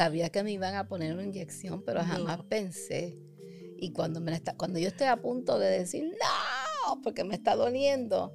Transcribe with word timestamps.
sabía 0.00 0.30
que 0.30 0.42
me 0.42 0.50
iban 0.50 0.76
a 0.76 0.88
poner 0.88 1.12
una 1.12 1.24
inyección, 1.24 1.82
pero 1.82 2.02
jamás 2.02 2.42
pensé. 2.44 3.18
Y 3.76 3.92
cuando, 3.92 4.22
me 4.22 4.32
está, 4.32 4.56
cuando 4.56 4.78
yo 4.78 4.88
estoy 4.88 5.08
a 5.08 5.20
punto 5.20 5.58
de 5.58 5.68
decir, 5.68 6.04
no, 6.04 7.02
porque 7.02 7.22
me 7.22 7.34
está 7.34 7.54
doliendo, 7.54 8.32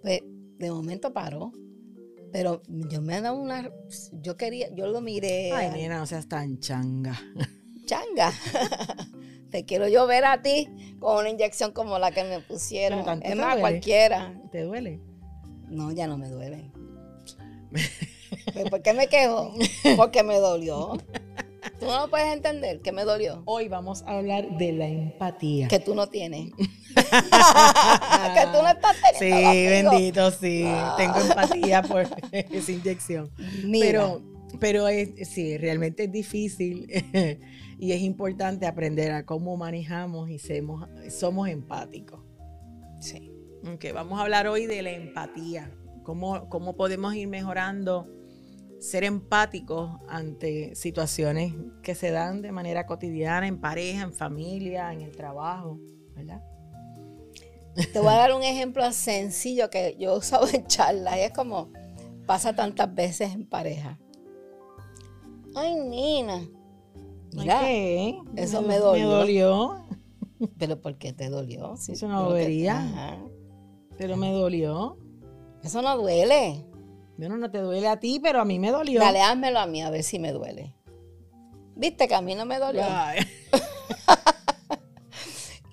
pues 0.00 0.20
de 0.22 0.70
momento 0.70 1.12
paró. 1.12 1.50
Pero 2.30 2.62
yo 2.68 3.02
me 3.02 3.16
he 3.16 3.20
dado 3.20 3.34
una, 3.34 3.68
yo 4.12 4.36
quería, 4.36 4.72
yo 4.72 4.86
lo 4.86 5.00
miré. 5.00 5.50
Ay, 5.50 5.72
nena, 5.72 5.98
no 5.98 6.06
seas 6.06 6.28
tan 6.28 6.60
changa. 6.60 7.18
Changa. 7.86 8.32
Te 9.50 9.64
quiero 9.64 9.88
yo 9.88 10.06
ver 10.06 10.24
a 10.24 10.40
ti 10.40 10.68
con 11.00 11.16
una 11.16 11.30
inyección 11.30 11.72
como 11.72 11.98
la 11.98 12.12
que 12.12 12.22
me 12.22 12.38
pusieron. 12.38 13.00
Es 13.22 13.34
más, 13.34 13.56
cualquiera. 13.56 14.40
¿Te 14.52 14.62
duele? 14.62 15.00
No, 15.66 15.90
ya 15.90 16.06
no 16.06 16.16
me 16.16 16.28
duele. 16.28 16.70
¿Por 18.70 18.82
qué 18.82 18.92
me 18.92 19.06
quejo? 19.08 19.54
Porque 19.96 20.22
me 20.22 20.36
dolió. 20.38 20.98
Tú 21.78 21.86
no 21.86 22.00
lo 22.00 22.10
puedes 22.10 22.32
entender, 22.32 22.80
que 22.80 22.92
me 22.92 23.04
dolió. 23.04 23.42
Hoy 23.44 23.68
vamos 23.68 24.02
a 24.02 24.18
hablar 24.18 24.56
de 24.58 24.72
la 24.72 24.86
empatía. 24.86 25.68
Que 25.68 25.78
tú 25.78 25.94
no 25.94 26.08
tienes. 26.08 26.50
que 26.94 28.46
tú 28.52 28.62
no 28.62 28.68
estás 28.68 28.96
teniendo. 29.18 29.52
Sí, 29.52 29.66
bendito, 29.66 30.30
sí. 30.30 30.64
Tengo 30.96 31.14
ah. 31.14 31.26
empatía 31.28 31.82
por 31.82 32.06
esa 32.32 32.72
inyección. 32.72 33.30
Pero, 33.70 34.22
pero 34.60 34.88
es, 34.88 35.28
sí, 35.28 35.56
realmente 35.56 36.04
es 36.04 36.12
difícil 36.12 36.88
y 37.78 37.92
es 37.92 38.00
importante 38.00 38.66
aprender 38.66 39.12
a 39.12 39.24
cómo 39.24 39.56
manejamos 39.56 40.30
y 40.30 40.38
somos, 40.38 40.88
somos 41.10 41.48
empáticos. 41.48 42.20
Sí. 43.00 43.32
Ok, 43.72 43.86
vamos 43.92 44.18
a 44.18 44.22
hablar 44.22 44.46
hoy 44.48 44.66
de 44.66 44.82
la 44.82 44.90
empatía. 44.90 45.72
Cómo, 46.02 46.48
cómo 46.48 46.74
podemos 46.76 47.14
ir 47.14 47.28
mejorando 47.28 48.08
ser 48.78 49.04
empáticos 49.04 49.90
ante 50.08 50.74
situaciones 50.74 51.54
que 51.82 51.94
se 51.94 52.10
dan 52.10 52.42
de 52.42 52.52
manera 52.52 52.86
cotidiana, 52.86 53.46
en 53.46 53.60
pareja, 53.60 54.02
en 54.02 54.12
familia, 54.12 54.92
en 54.92 55.02
el 55.02 55.16
trabajo, 55.16 55.78
¿verdad? 56.14 56.42
Te 57.92 58.00
voy 58.00 58.08
a 58.08 58.16
dar 58.16 58.34
un 58.34 58.42
ejemplo 58.42 58.90
sencillo 58.92 59.70
que 59.70 59.96
yo 59.98 60.14
he 60.14 60.18
usado 60.18 60.48
en 60.52 60.66
charlas 60.66 61.16
y 61.16 61.20
es 61.20 61.32
como 61.32 61.70
pasa 62.26 62.54
tantas 62.54 62.92
veces 62.94 63.32
en 63.32 63.46
pareja. 63.46 63.98
Ay, 65.54 65.74
Nina. 65.76 66.46
Mira, 67.32 67.70
eso 68.36 68.62
me 68.62 68.78
dolió. 68.78 69.08
Me 69.08 69.14
dolió. 69.14 69.86
¿Pero 70.58 70.80
por 70.80 70.98
qué 70.98 71.12
te 71.12 71.28
dolió? 71.28 71.76
Sí, 71.76 71.92
eso 71.92 72.08
no 72.08 72.30
debería. 72.32 73.18
Pero 73.96 74.16
me 74.16 74.32
dolió. 74.32 74.96
Eso 75.62 75.82
no 75.82 75.96
duele. 75.96 76.64
Bueno, 77.18 77.36
no 77.36 77.50
te 77.50 77.58
duele 77.58 77.88
a 77.88 77.98
ti, 77.98 78.20
pero 78.22 78.40
a 78.40 78.44
mí 78.44 78.60
me 78.60 78.70
dolió. 78.70 79.00
Dale, 79.00 79.20
házmelo 79.20 79.58
a 79.58 79.66
mí 79.66 79.82
a 79.82 79.90
ver 79.90 80.04
si 80.04 80.20
me 80.20 80.30
duele. 80.30 80.72
¿Viste 81.74 82.06
que 82.06 82.14
a 82.14 82.20
mí 82.20 82.36
no 82.36 82.46
me 82.46 82.60
dolió? 82.60 82.82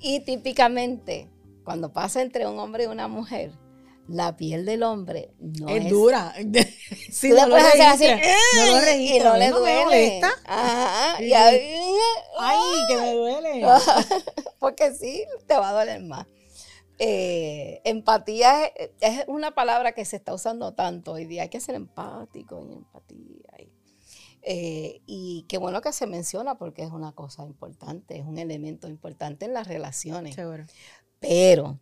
y 0.02 0.22
típicamente, 0.22 1.30
cuando 1.64 1.94
pasa 1.94 2.24
entre 2.24 2.48
un 2.48 2.58
hombre 2.58 2.86
y 2.86 2.88
una 2.88 3.08
mujer, 3.08 3.52
la 4.08 4.36
piel 4.36 4.66
del 4.66 4.82
hombre 4.82 5.36
no 5.38 5.70
es, 5.70 5.86
es 5.86 5.92
dura. 5.92 6.34
sí, 7.12 7.30
no, 7.30 7.46
lo 7.46 7.58
hacer 7.58 7.82
así, 7.84 8.08
no 8.08 8.66
lo 8.66 8.82
registro, 8.82 9.18
y 9.18 9.24
no 9.24 9.38
le 9.38 9.50
duele. 9.52 10.22
Ajá, 10.46 11.22
y 11.22 11.32
ay, 11.32 11.60
que 12.88 12.98
me 12.98 13.14
duele. 13.14 13.64
Porque 14.60 14.96
sí, 14.96 15.24
te 15.46 15.56
va 15.56 15.70
a 15.70 15.74
doler 15.74 16.02
más. 16.02 16.26
Eh, 16.98 17.82
empatía 17.84 18.66
es, 18.66 19.26
una 19.28 19.54
palabra 19.54 19.92
que 19.92 20.06
se 20.06 20.16
está 20.16 20.34
usando 20.34 20.74
tanto 20.74 21.14
hoy 21.14 21.26
día. 21.26 21.44
Hay 21.44 21.50
que 21.50 21.60
ser 21.60 21.76
empático 21.76 22.66
y 22.70 22.74
empatía. 22.74 23.52
Y, 23.60 23.72
eh, 24.44 25.02
y 25.06 25.46
qué 25.50 25.58
bueno 25.58 25.82
que 25.82 25.92
se 25.92 26.08
menciona 26.08 26.58
porque 26.58 26.84
es 26.84 26.92
una 26.92 27.12
cosa 27.14 27.44
importante, 27.46 28.18
es 28.18 28.26
un 28.26 28.38
elemento 28.38 28.88
importante 28.88 29.46
en 29.46 29.54
las 29.54 29.68
relaciones. 29.68 30.36
Pero 31.20 31.80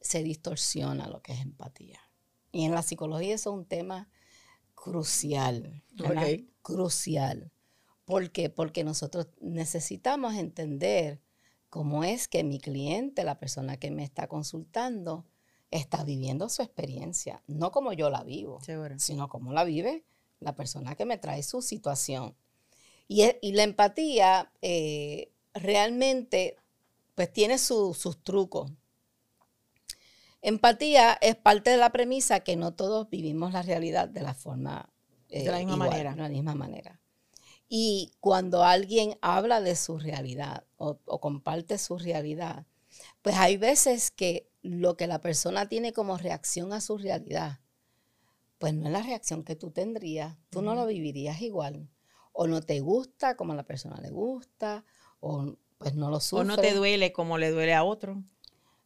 se 0.00 0.22
distorsiona 0.22 1.08
lo 1.08 1.22
que 1.22 1.32
es 1.32 1.40
empatía. 1.40 2.00
Y 2.50 2.64
en 2.64 2.72
la 2.72 2.82
psicología 2.82 3.34
eso 3.34 3.50
es 3.50 3.58
un 3.58 3.66
tema 3.66 4.10
crucial. 4.74 5.84
Crucial. 6.62 7.52
¿Por 8.04 8.30
qué? 8.32 8.50
Porque 8.50 8.84
nosotros 8.84 9.28
necesitamos 9.40 10.34
entender 10.34 11.20
cómo 11.72 12.04
es 12.04 12.28
que 12.28 12.44
mi 12.44 12.58
cliente, 12.58 13.24
la 13.24 13.38
persona 13.38 13.78
que 13.78 13.90
me 13.90 14.04
está 14.04 14.26
consultando, 14.28 15.24
está 15.70 16.04
viviendo 16.04 16.50
su 16.50 16.60
experiencia, 16.60 17.42
no 17.46 17.72
como 17.72 17.94
yo 17.94 18.10
la 18.10 18.22
vivo, 18.24 18.58
sino 18.98 19.30
como 19.30 19.54
la 19.54 19.64
vive 19.64 20.04
la 20.38 20.54
persona 20.54 20.96
que 20.96 21.06
me 21.06 21.16
trae 21.16 21.42
su 21.42 21.62
situación. 21.62 22.36
Y, 23.08 23.24
la 23.52 23.62
empatía 23.62 24.52
eh, 24.60 25.32
realmente 25.54 26.58
pues 27.14 27.32
tiene 27.32 27.56
sus 27.56 28.22
trucos. 28.22 28.70
Empatía 30.42 31.16
es 31.22 31.36
parte 31.36 31.70
de 31.70 31.78
la 31.78 31.90
premisa 31.90 32.40
que 32.40 32.54
no 32.54 32.74
todos 32.74 33.08
vivimos 33.08 33.54
la 33.54 33.62
realidad 33.62 34.08
de 34.08 34.20
la 34.20 34.34
forma 34.34 34.90
de 35.30 35.46
la 35.46 35.56
misma 35.56 35.76
manera. 35.76 36.10
De 36.14 36.20
la 36.20 36.28
misma 36.28 36.54
manera. 36.54 37.01
Y 37.74 38.12
cuando 38.20 38.64
alguien 38.64 39.16
habla 39.22 39.62
de 39.62 39.76
su 39.76 39.98
realidad 39.98 40.66
o, 40.76 40.98
comparte 41.22 41.78
su 41.78 41.96
realidad, 41.96 42.66
pues 43.22 43.34
hay 43.36 43.56
veces 43.56 44.10
que 44.10 44.50
lo 44.60 44.98
que 44.98 45.06
la 45.06 45.22
persona 45.22 45.66
tiene 45.70 45.94
como 45.94 46.18
reacción 46.18 46.74
a 46.74 46.82
su 46.82 46.98
realidad, 46.98 47.60
pues 48.58 48.74
no 48.74 48.88
es 48.88 48.92
la 48.92 49.00
reacción 49.00 49.42
que 49.42 49.56
tú 49.56 49.70
tendrías, 49.70 50.36
tú 50.50 50.60
no 50.60 50.74
lo 50.74 50.84
vivirías 50.84 51.40
igual. 51.40 51.88
O 52.32 52.46
no 52.46 52.60
te 52.60 52.80
gusta 52.80 53.38
como 53.38 53.54
a 53.54 53.56
la 53.56 53.64
persona 53.64 53.98
le 54.02 54.10
gusta, 54.10 54.84
o 55.20 55.56
pues 55.78 55.94
no 55.94 56.10
lo 56.10 56.20
sufre. 56.20 56.42
O 56.42 56.44
no 56.44 56.58
te 56.58 56.74
duele 56.74 57.10
como 57.10 57.38
le 57.38 57.50
duele 57.52 57.72
a 57.72 57.84
otro. 57.84 58.22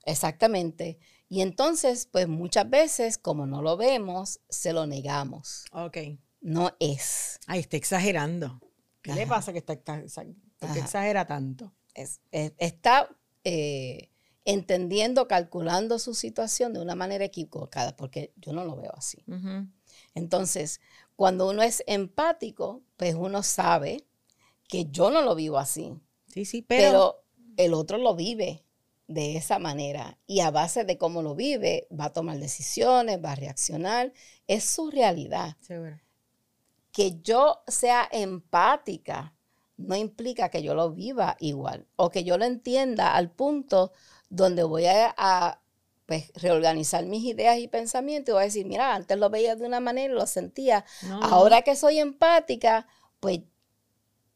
Exactamente. 0.05 1.01
Y 1.29 1.41
entonces, 1.41 2.07
pues 2.07 2.29
muchas 2.29 2.71
veces, 2.71 3.19
como 3.19 3.47
no 3.47 3.63
lo 3.63 3.77
vemos, 3.77 4.39
se 4.49 4.73
lo 4.73 4.87
negamos. 4.87 5.65
Ok. 5.73 5.97
No 6.41 6.77
es. 6.79 7.41
Ay, 7.49 7.59
está 7.59 7.77
exagerando. 7.77 8.61
¿Qué 9.07 9.15
le 9.15 9.27
pasa 9.27 9.53
que 9.53 9.59
está, 9.59 9.73
exagera 10.75 11.27
tanto? 11.27 11.73
está 11.95 13.09
eh, 13.45 14.11
entendiendo, 14.45 15.29
calculando 15.29 15.99
su 15.99 16.13
situación 16.13 16.73
de 16.73 16.81
una 16.81 16.95
manera 16.95 17.25
equivocada, 17.25 17.97
porque 17.97 18.33
yo 18.37 18.53
no 18.53 18.65
lo 18.65 18.77
veo 18.77 18.93
así. 18.97 19.25
Entonces, 20.15 20.81
cuando 21.15 21.49
uno 21.49 21.63
es 21.63 21.85
empático, 21.87 22.83
pues 22.97 23.15
uno 23.15 23.43
sabe 23.43 24.05
que 24.69 24.87
yo 24.91 25.11
no 25.11 25.23
lo 25.23 25.35
vivo 25.35 25.59
así. 25.59 25.95
Sí, 26.27 26.45
sí, 26.45 26.63
pero, 26.63 27.23
el 27.57 27.73
otro 27.73 27.97
lo 27.97 28.15
vive 28.15 28.65
de 29.07 29.37
esa 29.37 29.59
manera 29.59 30.19
y 30.27 30.41
a 30.41 30.51
base 30.51 30.85
de 30.85 30.99
cómo 30.99 31.23
lo 31.23 31.35
vive, 31.35 31.87
va 31.99 32.07
a 32.07 32.13
tomar 32.13 32.39
decisiones, 32.39 33.25
va 33.25 33.33
a 33.33 33.37
reaccionar. 33.37 34.13
Es 34.47 34.65
su 34.65 34.91
realidad. 34.91 35.57
Seguro 35.61 35.97
que 36.97 37.21
yo 37.21 37.63
sea 37.67 38.09
empática 38.11 39.35
no 39.77 39.97
implica 39.97 40.49
que 40.49 40.63
yo 40.63 40.75
lo 40.75 40.93
viva 40.93 41.37
igual 41.41 41.87
o 41.97 42.09
que 42.09 42.25
yo 42.25 42.39
lo 42.39 42.47
entienda 42.47 43.15
al 43.15 43.31
punto 43.31 43.93
donde 44.31 44.63
voy 44.63 44.87
a, 44.87 45.61
pues, 46.07 46.33
reorganizar 46.37 47.05
mis 47.05 47.23
ideas 47.23 47.59
y 47.59 47.69
pensamientos 47.69 48.31
y 48.31 48.33
voy 48.33 48.41
a 48.41 48.45
decir, 48.47 48.65
mira, 48.65 48.95
antes 48.95 49.19
lo 49.19 49.29
veía 49.29 49.57
de 49.57 49.67
una 49.67 49.79
manera 49.79 50.11
y 50.11 50.17
lo 50.17 50.27
sentía. 50.27 50.87
Ahora 51.21 51.61
que 51.61 51.77
soy 51.77 51.99
empática, 51.99 52.87
pues, 53.21 53.41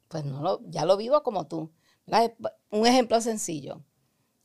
pues 0.08 0.26
no 0.26 0.42
lo, 0.42 0.60
ya 0.66 0.84
lo 0.84 0.98
vivo 0.98 1.22
como 1.22 1.46
tú. 1.46 1.72
Un 2.70 2.86
ejemplo 2.86 3.22
sencillo. 3.22 3.82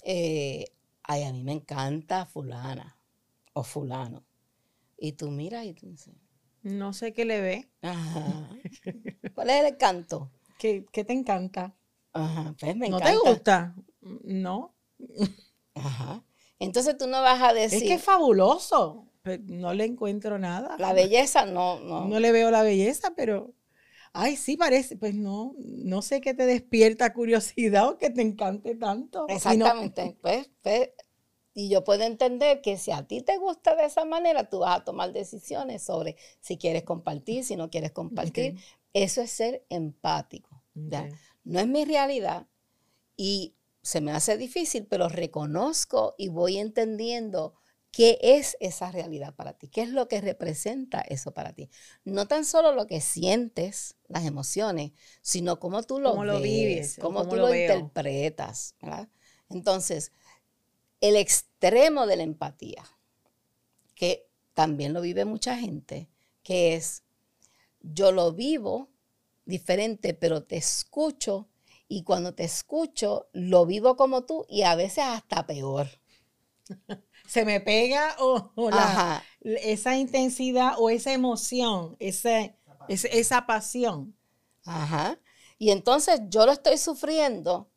Eh, 0.05 0.71
ay, 1.03 1.23
a 1.23 1.33
mí 1.33 1.43
me 1.43 1.51
encanta 1.51 2.25
fulana 2.25 2.97
o 3.51 3.61
fulano. 3.63 4.23
Y 4.97 5.11
tú 5.11 5.31
miras 5.31 5.65
y 5.65 5.73
tú 5.73 5.87
dices, 5.87 6.15
no 6.65 6.93
sé 6.93 7.13
qué 7.13 7.25
le 7.25 7.41
ve. 7.41 7.69
Ajá. 7.83 8.49
¿Cuál 9.35 9.49
es 9.51 9.61
el 9.61 9.67
encanto? 9.67 10.31
¿Qué, 10.57 10.83
te 10.91 11.13
encanta? 11.13 11.75
Ajá, 12.11 12.55
pues 12.59 12.75
me 12.75 12.89
¿No 12.89 12.99
te 12.99 13.15
gusta? 13.17 13.75
No. 14.01 14.75
Ajá. 15.75 16.23
Entonces 16.57 16.97
tú 16.97 17.05
no 17.07 17.21
vas 17.21 17.41
a 17.41 17.53
decir. 17.53 17.83
Es 17.83 17.83
que 17.83 17.93
es 17.95 18.03
fabuloso. 18.03 19.11
no 19.43 19.73
le 19.73 19.85
encuentro 19.85 20.39
nada. 20.39 20.75
La 20.79 20.93
belleza, 20.93 21.45
no, 21.45 21.79
no. 21.79 22.07
No 22.07 22.19
le 22.19 22.31
veo 22.31 22.49
la 22.49 22.63
belleza, 22.63 23.13
pero. 23.15 23.53
Ay, 24.11 24.35
sí 24.35 24.57
parece. 24.57 24.97
Pues 24.97 25.13
no, 25.13 25.53
no 25.59 26.01
sé 26.01 26.19
qué 26.19 26.33
te 26.33 26.47
despierta 26.47 27.13
curiosidad 27.13 27.89
o 27.89 27.97
que 27.99 28.09
te 28.09 28.21
encante 28.21 28.73
tanto. 28.73 29.27
Exactamente. 29.27 30.17
Pues, 30.21 30.49
pues 30.63 30.89
y 31.55 31.69
yo 31.69 31.83
puedo 31.85 32.03
entender 32.03 32.61
que 32.61 32.77
si 32.77 32.91
a 32.91 33.07
ti 33.07 33.21
te 33.21 33.37
gusta 33.37 33.75
de 33.75 33.85
esa 33.85 34.03
manera, 34.05 34.49
tú 34.49 34.59
vas 34.59 34.81
a 34.81 34.83
tomar 34.83 35.13
decisiones 35.13 35.81
sobre 35.81 36.17
si 36.41 36.57
quieres 36.57 36.83
compartir, 36.83 37.45
si 37.45 37.55
no 37.55 37.71
quieres 37.71 37.91
compartir. 37.91 38.57
Eso 38.93 39.21
es 39.21 39.31
ser 39.31 39.65
empático. 39.69 40.61
No 41.45 41.59
es 41.59 41.67
mi 41.67 41.85
realidad 41.85 42.47
y 43.15 43.55
se 43.81 44.01
me 44.01 44.11
hace 44.11 44.37
difícil, 44.37 44.85
pero 44.85 45.07
reconozco 45.07 46.13
y 46.17 46.27
voy 46.27 46.57
entendiendo 46.57 47.55
¿Qué 47.95 48.19
es 48.21 48.57
esa 48.59 48.91
realidad 48.91 49.33
para 49.35 49.53
ti? 49.53 49.69
¿Qué 49.69 49.81
es 49.81 49.87
lo 49.87 50.09
que 50.09 50.19
representa 50.19 50.99
eso 50.99 51.33
para 51.33 51.53
ti? 51.53 51.69
No 52.03 52.27
tan 52.27 52.43
solo 52.43 52.73
lo 52.73 52.87
que 52.87 52.99
sientes, 52.99 53.95
las 54.09 54.25
emociones, 54.25 54.91
sino 55.21 55.61
cómo 55.61 55.81
tú 55.81 56.01
lo, 56.01 56.09
Cómo 56.09 56.25
lo 56.25 56.41
vives, 56.41 56.97
cómo, 56.99 57.19
cómo 57.19 57.29
tú 57.29 57.37
lo 57.37 57.55
interpretas. 57.55 58.75
¿verdad? 58.81 59.07
Entonces, 59.47 60.11
el 61.01 61.15
extremo 61.15 62.07
de 62.07 62.17
la 62.17 62.23
empatía, 62.23 62.83
que 63.95 64.27
también 64.53 64.93
lo 64.93 65.01
vive 65.01 65.25
mucha 65.25 65.57
gente, 65.57 66.09
que 66.43 66.75
es, 66.75 67.03
yo 67.81 68.11
lo 68.11 68.33
vivo 68.33 68.89
diferente, 69.45 70.13
pero 70.13 70.43
te 70.43 70.57
escucho 70.57 71.47
y 71.87 72.03
cuando 72.03 72.33
te 72.33 72.43
escucho, 72.43 73.27
lo 73.33 73.65
vivo 73.65 73.95
como 73.95 74.23
tú 74.25 74.45
y 74.49 74.63
a 74.63 74.75
veces 74.75 75.03
hasta 75.05 75.45
peor. 75.45 75.87
Se 77.27 77.45
me 77.45 77.59
pega 77.59 78.15
o, 78.19 78.51
o 78.55 78.69
la- 78.71 79.23
esa 79.41 79.97
intensidad 79.97 80.73
o 80.77 80.89
esa 80.89 81.13
emoción, 81.13 81.95
ese, 81.99 82.55
ese- 82.87 83.17
esa 83.19 83.45
pasión. 83.45 84.15
Ajá. 84.65 85.19
Y 85.57 85.71
entonces 85.71 86.21
yo 86.29 86.45
lo 86.45 86.51
estoy 86.51 86.77
sufriendo 86.77 87.69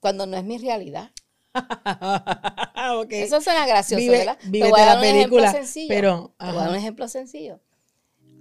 cuando 0.00 0.26
no 0.26 0.36
es 0.36 0.44
mi 0.44 0.58
realidad. 0.58 1.12
Ok. 3.00 3.12
Eso 3.12 3.40
suena 3.40 3.66
gracioso, 3.66 4.00
Vive- 4.00 4.18
¿verdad? 4.18 4.38
Te 4.38 4.48
vívete 4.48 4.70
voy 4.70 4.80
a 4.80 4.84
la 4.86 4.90
dar 4.94 4.98
un 4.98 5.04
ejemplo 5.04 5.36
película, 5.38 5.52
sencillo. 5.52 5.88
pero, 5.88 6.34
Te 6.38 6.46
voy 6.46 6.54
a 6.56 6.58
dar 6.60 6.68
un 6.70 6.76
ejemplo 6.76 7.08
sencillo. 7.08 7.60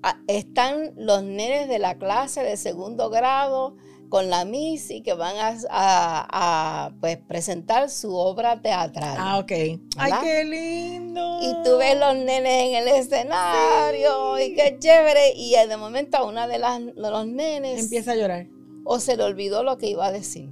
Ah, 0.03 0.17
Están 0.27 0.93
los 0.97 1.23
nenes 1.23 1.67
de 1.67 1.79
la 1.79 1.95
clase 1.97 2.43
de 2.43 2.57
segundo 2.57 3.09
grado 3.09 3.75
con 4.09 4.29
la 4.29 4.45
Missy 4.45 5.01
que 5.01 5.13
van 5.13 5.35
a, 5.37 5.47
a- 5.71 6.85
a, 6.85 6.91
pues, 7.01 7.17
presentar 7.17 7.89
su 7.89 8.15
obra 8.15 8.61
teatral. 8.61 9.17
Ah, 9.19 9.39
ok. 9.39 9.51
Ay, 9.97 10.11
qué 10.21 10.43
lindo. 10.45 11.39
Y 11.41 11.63
tú 11.63 11.77
ves 11.77 11.97
los 11.99 12.15
nenes 12.15 12.69
en 12.69 12.75
el 12.75 12.87
escenario 12.89 14.39
y 14.39 14.53
qué 14.53 14.77
chévere. 14.79 15.33
Y 15.35 15.55
de 15.67 15.75
momento 15.77 16.17
a 16.17 16.23
una 16.23 16.47
de, 16.47 16.59
las, 16.59 16.79
de 16.85 16.93
los 16.95 17.25
nenes 17.25 17.79
Empieza 17.79 18.11
a 18.11 18.15
llorar. 18.15 18.45
o 18.83 18.99
se 18.99 19.17
le 19.17 19.23
olvidó 19.23 19.63
lo 19.63 19.77
que 19.79 19.87
iba 19.87 20.05
a 20.05 20.11
decir. 20.11 20.51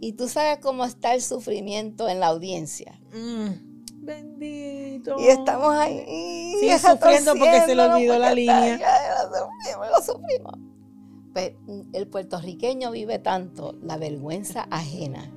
Y 0.00 0.12
tú 0.12 0.28
sabes 0.28 0.58
cómo 0.58 0.84
está 0.84 1.14
el 1.14 1.22
sufrimiento 1.22 2.08
en 2.08 2.20
la 2.20 2.28
audiencia. 2.28 3.00
Mm, 3.12 3.76
Bendito. 4.06 5.16
Y 5.18 5.26
estamos 5.26 5.74
ahí. 5.74 6.54
Sí, 6.60 6.70
sufriendo 6.78 7.34
porque 7.34 7.60
se 7.62 7.74
le 7.74 7.82
olvidó 7.82 8.18
la 8.18 8.32
línea. 8.32 8.78
ya 8.78 9.24
lo 9.24 9.46
sufrimos, 9.46 9.88
lo 9.90 10.02
sufrimos. 10.02 10.52
Pues, 11.32 11.52
el 11.92 12.06
puertorriqueño 12.06 12.92
vive 12.92 13.18
tanto 13.18 13.74
la 13.82 13.96
vergüenza 13.98 14.66
ajena 14.70 15.30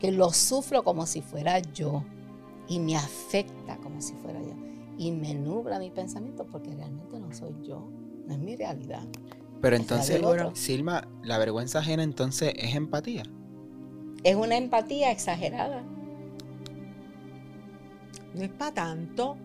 que 0.00 0.10
lo 0.10 0.32
sufro 0.32 0.82
como 0.84 1.06
si 1.06 1.22
fuera 1.22 1.58
yo 1.58 2.02
y 2.66 2.80
me 2.80 2.96
afecta 2.96 3.76
como 3.76 4.00
si 4.00 4.14
fuera 4.14 4.40
yo 4.40 4.54
y 4.96 5.12
me 5.12 5.34
nubla 5.34 5.78
mi 5.78 5.90
pensamiento 5.90 6.44
porque 6.44 6.74
realmente 6.74 7.20
no 7.20 7.32
soy 7.32 7.54
yo, 7.62 7.88
no 8.26 8.32
es 8.32 8.38
mi 8.38 8.56
realidad. 8.56 9.06
Pero 9.60 9.76
entonces. 9.76 10.20
Silma, 10.54 11.08
la 11.22 11.38
vergüenza 11.38 11.80
ajena 11.80 12.02
entonces 12.02 12.52
es 12.56 12.74
empatía. 12.74 13.24
Es 14.24 14.36
una 14.36 14.56
empatía 14.56 15.10
exagerada. 15.10 15.82
No 18.34 18.42
es 18.42 18.50
para 18.50 18.72
tanto. 18.74 19.36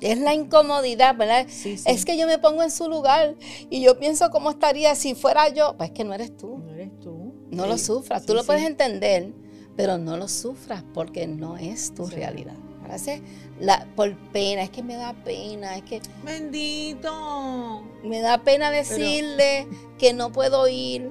Es 0.00 0.18
la 0.18 0.32
incomodidad, 0.34 1.14
¿verdad? 1.16 1.46
Sí, 1.48 1.76
sí. 1.76 1.84
Es 1.86 2.04
que 2.06 2.16
yo 2.18 2.26
me 2.26 2.38
pongo 2.38 2.62
en 2.62 2.70
su 2.70 2.88
lugar 2.88 3.34
y 3.68 3.82
yo 3.82 3.98
pienso 3.98 4.30
cómo 4.30 4.50
estaría 4.50 4.94
si 4.94 5.14
fuera 5.14 5.48
yo. 5.50 5.76
Pues 5.76 5.90
es 5.90 5.94
que 5.94 6.04
no 6.04 6.14
eres 6.14 6.36
tú. 6.36 6.58
no 6.58 6.72
eres 6.72 6.98
tú. 7.00 7.34
No 7.50 7.66
lo 7.66 7.76
sufras. 7.76 8.22
sí, 8.22 8.26
Tú 8.26 8.34
lo 8.34 8.40
sí. 8.40 8.46
puedes 8.46 8.64
entender, 8.64 9.32
pero 9.76 9.98
no 9.98 10.16
lo 10.16 10.26
sufras 10.28 10.84
porque 10.94 11.26
no 11.26 11.56
es 11.58 11.94
tu 11.94 12.06
Sí. 12.06 12.14
realidad. 12.14 12.56
A 12.90 12.94
veces, 12.94 13.20
la, 13.60 13.86
por 13.96 14.14
pena, 14.32 14.62
es 14.62 14.70
que 14.70 14.82
me 14.82 14.96
da 14.96 15.12
pena, 15.24 15.76
es 15.76 15.82
que 15.84 16.00
Bendito. 16.24 17.82
me 18.04 18.20
da 18.20 18.38
pena 18.38 18.70
decirle 18.70 19.66
que 19.98 20.12
no 20.12 20.32
puedo 20.32 20.66
ir, 20.68 21.08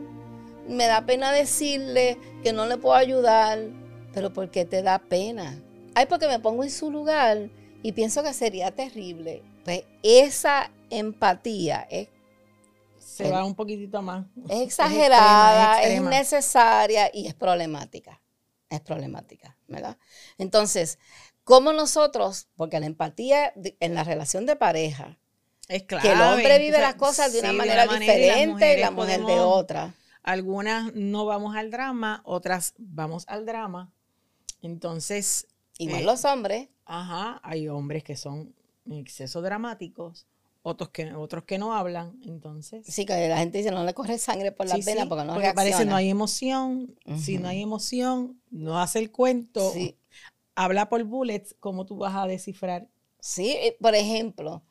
me 0.67 0.85
da 0.87 1.05
pena 1.05 1.31
decirle 1.31 2.17
que 2.43 2.53
no 2.53 2.65
le 2.67 2.77
puedo 2.77 2.95
ayudar, 2.95 3.59
pero 4.13 4.31
porque 4.33 4.65
te 4.65 4.81
da 4.81 4.99
pena. 4.99 5.61
Ay, 5.95 6.05
porque 6.07 6.27
me 6.27 6.39
pongo 6.39 6.63
en 6.63 6.71
su 6.71 6.91
lugar 6.91 7.49
y 7.81 7.91
pienso 7.93 8.23
que 8.23 8.33
sería 8.33 8.71
terrible. 8.71 9.41
Pues 9.65 9.83
esa 10.03 10.71
empatía 10.89 11.87
es 11.89 12.07
Se 12.97 13.27
El- 13.27 13.33
va 13.33 13.43
un 13.43 13.55
poquitito 13.55 14.01
más. 14.01 14.25
Es 14.49 14.61
exagerada, 14.61 15.81
es 15.83 15.97
innecesaria 15.99 17.09
y 17.13 17.27
es 17.27 17.33
problemática. 17.33 18.21
Es 18.69 18.81
problemática, 18.81 19.57
¿verdad? 19.67 19.97
Entonces, 20.37 20.99
¿cómo 21.49 21.73
nosotros, 21.73 22.47
porque 22.55 22.79
la 22.79 22.85
empatía 22.85 23.53
en 23.79 23.95
la 23.95 24.03
relación 24.03 24.45
de 24.45 24.55
pareja, 24.55 25.17
Es 25.67 25.83
clave. 25.83 26.03
que 26.03 26.13
el 26.13 26.21
hombre 26.21 26.59
vive 26.59 26.77
O 26.77 26.79
sea, 26.79 26.87
las 26.89 26.95
cosas 26.95 27.33
de 27.33 27.39
una 27.39 27.51
sí, 27.51 27.57
manera 27.57 27.87
diferente 27.87 28.77
y 28.77 28.81
la 28.81 28.91
mujer 28.91 29.21
de 29.25 29.39
otra. 29.39 29.93
Algunas 30.23 30.93
no 30.93 31.25
vamos 31.25 31.55
al 31.55 31.71
drama, 31.71 32.21
otras 32.23 32.73
vamos 32.77 33.25
al 33.27 33.45
drama. 33.45 33.91
Entonces, 34.61 35.47
Igual 35.77 36.01
Eh, 36.01 36.05
los 36.05 36.25
hombres, 36.25 36.69
ajá, 36.85 37.39
hay 37.43 37.67
hombres 37.69 38.03
que 38.03 38.17
son 38.17 38.53
en 38.85 38.93
exceso 38.93 39.41
dramáticos, 39.41 40.27
otros 40.61 40.89
que, 40.89 41.13
otros 41.13 41.45
que 41.45 41.57
no 41.57 41.73
hablan. 41.73 42.19
Entonces, 42.25 42.85
sí 42.85 43.05
que 43.05 43.27
la 43.29 43.37
gente 43.37 43.59
dice 43.59 43.71
no 43.71 43.83
le 43.85 43.93
corre 43.93 44.17
sangre 44.17 44.51
por 44.51 44.67
las 44.67 44.79
sí, 44.79 44.83
venas 44.83 45.03
sí, 45.03 45.09
porque 45.09 45.23
no 45.23 45.33
porque 45.33 45.53
parece 45.53 45.85
reacciona. 45.85 45.91
no 45.91 45.95
hay 45.95 46.09
emoción. 46.09 46.95
Si 47.15 47.37
no 47.37 47.47
hay 47.47 47.61
emoción, 47.61 48.41
no 48.51 48.79
hace 48.79 48.99
el 48.99 49.09
cuento. 49.11 49.71
Sí, 49.71 49.97
Habla 50.61 50.89
por 50.89 51.01
bullets, 51.05 51.55
¿cómo 51.61 51.85
tú 51.85 51.95
vas 51.95 52.13
a 52.17 52.27
descifrar? 52.27 52.89
sí, 53.21 53.51
eh, 53.51 53.77
por 53.79 53.95
ejemplo, 53.95 54.61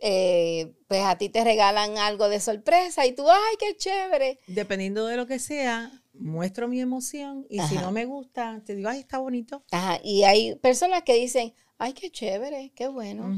eh, 0.00 0.74
pues 0.88 1.02
a 1.04 1.16
ti 1.18 1.28
te 1.28 1.44
regalan 1.44 1.98
algo 1.98 2.28
de 2.28 2.40
sorpresa 2.40 3.06
y 3.06 3.12
tú, 3.12 3.24
ay, 3.30 3.56
qué 3.60 3.76
chévere. 3.76 4.40
Dependiendo 4.48 5.06
de 5.06 5.16
lo 5.16 5.26
que 5.28 5.38
sea, 5.38 6.02
muestro 6.14 6.66
mi 6.66 6.80
emoción 6.80 7.46
y 7.48 7.60
si 7.60 7.76
no 7.76 7.92
me 7.92 8.06
gusta, 8.06 8.60
te 8.66 8.74
digo, 8.74 8.88
ay, 8.88 8.98
está 8.98 9.18
bonito. 9.18 9.62
Ajá, 9.70 10.00
y 10.02 10.24
hay 10.24 10.56
personas 10.56 11.04
que 11.04 11.14
dicen, 11.14 11.54
ay, 11.78 11.92
qué 11.92 12.10
chévere, 12.10 12.72
qué 12.74 12.88
bueno. 12.88 13.32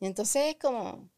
Y 0.00 0.06
entonces 0.06 0.54
es 0.54 0.56
como, 0.56 1.08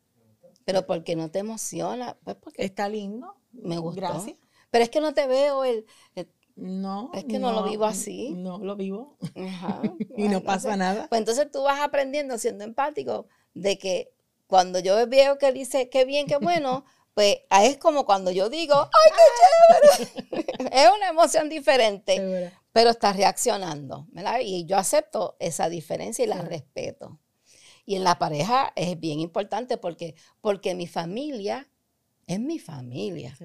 pero 0.67 0.87
¿por 0.87 1.03
qué 1.03 1.17
no 1.17 1.31
te 1.31 1.39
emociona? 1.39 2.19
Pues 2.25 2.37
porque 2.37 2.63
Está 2.63 2.91
lindo. 2.91 3.35
me 3.53 3.79
gustó. 3.79 4.01
Gracias. 4.03 4.37
Pero 4.71 4.85
es 4.85 4.91
que 4.91 5.01
no 5.01 5.15
te 5.15 5.27
veo 5.27 5.65
el... 5.65 5.87
el- 6.15 6.29
No. 6.57 7.11
Es 7.15 7.25
que 7.25 7.39
no 7.39 7.53
lo 7.53 7.65
vivo 7.65 7.85
así. 7.85 8.31
No 8.31 8.59
lo 8.59 8.77
vivo. 8.77 9.17
ajá, 9.37 9.83
Y 10.17 10.29
no 10.29 10.43
pasa 10.43 10.73
sé. 10.73 10.77
nada. 10.79 11.07
Pues 11.09 11.19
entonces 11.21 11.51
tú 11.53 11.63
vas 11.63 11.81
aprendiendo 11.81 12.39
siendo 12.39 12.65
empático 12.65 13.27
de 13.55 13.79
que 13.79 14.11
cuando 14.47 14.79
yo 14.79 15.07
veo 15.07 15.39
que 15.39 15.53
dice 15.53 15.89
qué 15.91 16.05
bien, 16.05 16.27
qué 16.27 16.37
bueno, 16.37 16.85
pues 17.15 17.39
es 17.63 17.77
como 17.79 18.05
cuando 18.07 18.31
yo 18.31 18.49
digo, 18.49 18.75
¡ay, 18.75 19.13
qué 19.13 20.37
chévere! 20.49 20.71
es 20.85 20.91
una 20.97 21.09
emoción 21.09 21.49
diferente, 21.49 22.53
pero 22.73 22.91
está 22.91 23.13
reaccionando, 23.13 24.07
¿verdad? 24.11 24.41
Y 24.43 24.65
yo 24.67 24.77
acepto 24.79 25.37
esa 25.41 25.69
diferencia 25.69 26.25
y 26.25 26.29
la 26.29 26.41
Sí. 26.41 26.47
respeto. 26.49 27.19
Y 27.85 27.95
en 27.97 28.05
la 28.05 28.19
pareja 28.19 28.73
es 28.77 28.99
bien 28.99 29.21
importante 29.21 29.77
porque, 29.79 30.15
porque 30.41 30.75
mi 30.75 30.87
familia 30.87 31.69
es 32.27 32.41
mi 32.41 32.59
familia. 32.59 33.37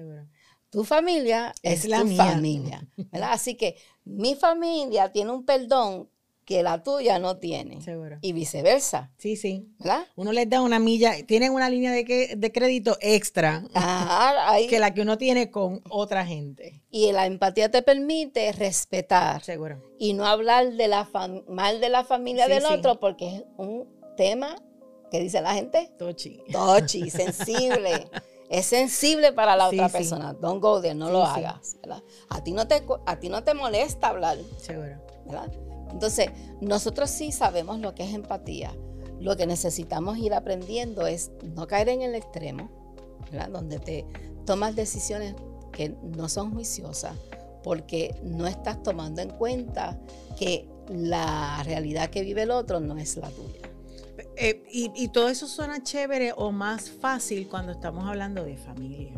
Tu 0.72 0.82
familia 0.84 1.54
es, 1.62 1.84
Es 1.84 1.88
la 1.90 2.00
tu 2.00 2.06
mía. 2.06 2.24
familia, 2.24 2.88
¿verdad? 3.12 3.32
Así 3.32 3.54
que 3.56 3.76
mi 4.04 4.34
familia 4.34 5.12
tiene 5.12 5.30
un 5.30 5.44
perdón 5.44 6.08
que 6.46 6.62
la 6.64 6.82
tuya 6.82 7.20
no 7.20 7.36
tiene 7.36 7.80
Seguro. 7.82 8.18
y 8.20 8.32
viceversa, 8.32 9.12
Sí, 9.16 9.36
sí. 9.36 9.68
¿verdad? 9.78 10.06
Uno 10.16 10.32
les 10.32 10.50
da 10.50 10.60
una 10.60 10.80
milla, 10.80 11.12
tienen 11.24 11.52
una 11.52 11.68
línea 11.70 11.92
de, 11.92 12.04
que- 12.04 12.34
de 12.36 12.50
crédito 12.50 12.96
extra 13.00 13.62
Ajá, 13.74 14.50
ahí- 14.50 14.66
que 14.66 14.80
la 14.80 14.92
que 14.92 15.02
uno 15.02 15.18
tiene 15.18 15.50
con 15.52 15.82
otra 15.88 16.26
gente. 16.26 16.82
y 16.90 17.12
la 17.12 17.26
empatía 17.26 17.70
te 17.70 17.82
permite 17.82 18.50
respetar 18.52 19.40
Seguro. 19.44 19.80
y 20.00 20.14
no 20.14 20.26
hablar 20.26 20.72
de 20.72 20.88
la 20.88 21.08
mal 21.48 21.80
de 21.80 21.88
la 21.90 22.02
familia 22.02 22.46
Sí, 22.46 22.52
del 22.54 22.62
sí. 22.62 22.68
otro 22.72 22.98
porque 22.98 23.36
es 23.36 23.44
un 23.56 23.86
tema 24.16 24.56
que 25.12 25.20
dice 25.20 25.40
la 25.42 25.54
gente 25.54 25.90
Tochi. 25.96 26.40
tochi, 26.50 27.08
sensible. 27.10 28.08
Es 28.52 28.66
sensible 28.66 29.32
para 29.32 29.56
la 29.56 29.70
Sí, 29.70 29.76
otra 29.76 29.88
sí. 29.88 29.92
persona. 29.94 30.34
Don't 30.34 30.60
go 30.62 30.80
there, 30.80 30.94
no 30.94 31.06
Sí, 31.06 31.12
lo 31.12 31.24
hagas. 31.24 31.76
¿verdad? 31.80 32.02
A, 32.28 32.44
ti 32.44 32.52
no 32.52 32.68
te, 32.68 32.84
a 33.06 33.18
ti 33.18 33.28
no 33.30 33.42
te 33.42 33.54
molesta 33.54 34.08
hablar. 34.08 34.38
Seguro. 34.58 35.00
¿verdad? 35.24 35.50
Entonces, 35.90 36.30
nosotros 36.60 37.10
sí 37.10 37.32
sabemos 37.32 37.80
lo 37.80 37.94
que 37.94 38.04
es 38.04 38.14
empatía. 38.14 38.76
Lo 39.20 39.36
que 39.36 39.46
necesitamos 39.46 40.18
ir 40.18 40.34
aprendiendo 40.34 41.06
es 41.06 41.30
no 41.54 41.66
caer 41.66 41.88
en 41.88 42.02
el 42.02 42.14
extremo, 42.14 42.70
¿verdad? 43.30 43.48
Donde 43.48 43.78
te 43.78 44.06
tomas 44.44 44.76
decisiones 44.76 45.34
que 45.72 45.90
no 46.02 46.28
son 46.28 46.52
juiciosas 46.52 47.16
porque 47.62 48.14
no 48.22 48.46
estás 48.46 48.82
tomando 48.82 49.22
en 49.22 49.30
cuenta 49.30 49.98
que 50.38 50.68
la 50.88 51.62
realidad 51.64 52.10
que 52.10 52.22
vive 52.22 52.42
el 52.42 52.50
otro 52.50 52.80
no 52.80 52.98
es 52.98 53.16
la 53.16 53.30
tuya. 53.30 53.61
Eh, 54.36 54.62
y, 54.70 55.08
todo 55.08 55.28
eso 55.28 55.46
suena 55.46 55.82
chévere 55.82 56.32
o 56.36 56.52
más 56.52 56.90
fácil 56.90 57.48
cuando 57.48 57.72
estamos 57.72 58.04
hablando 58.04 58.44
de 58.44 58.56
familia. 58.56 59.12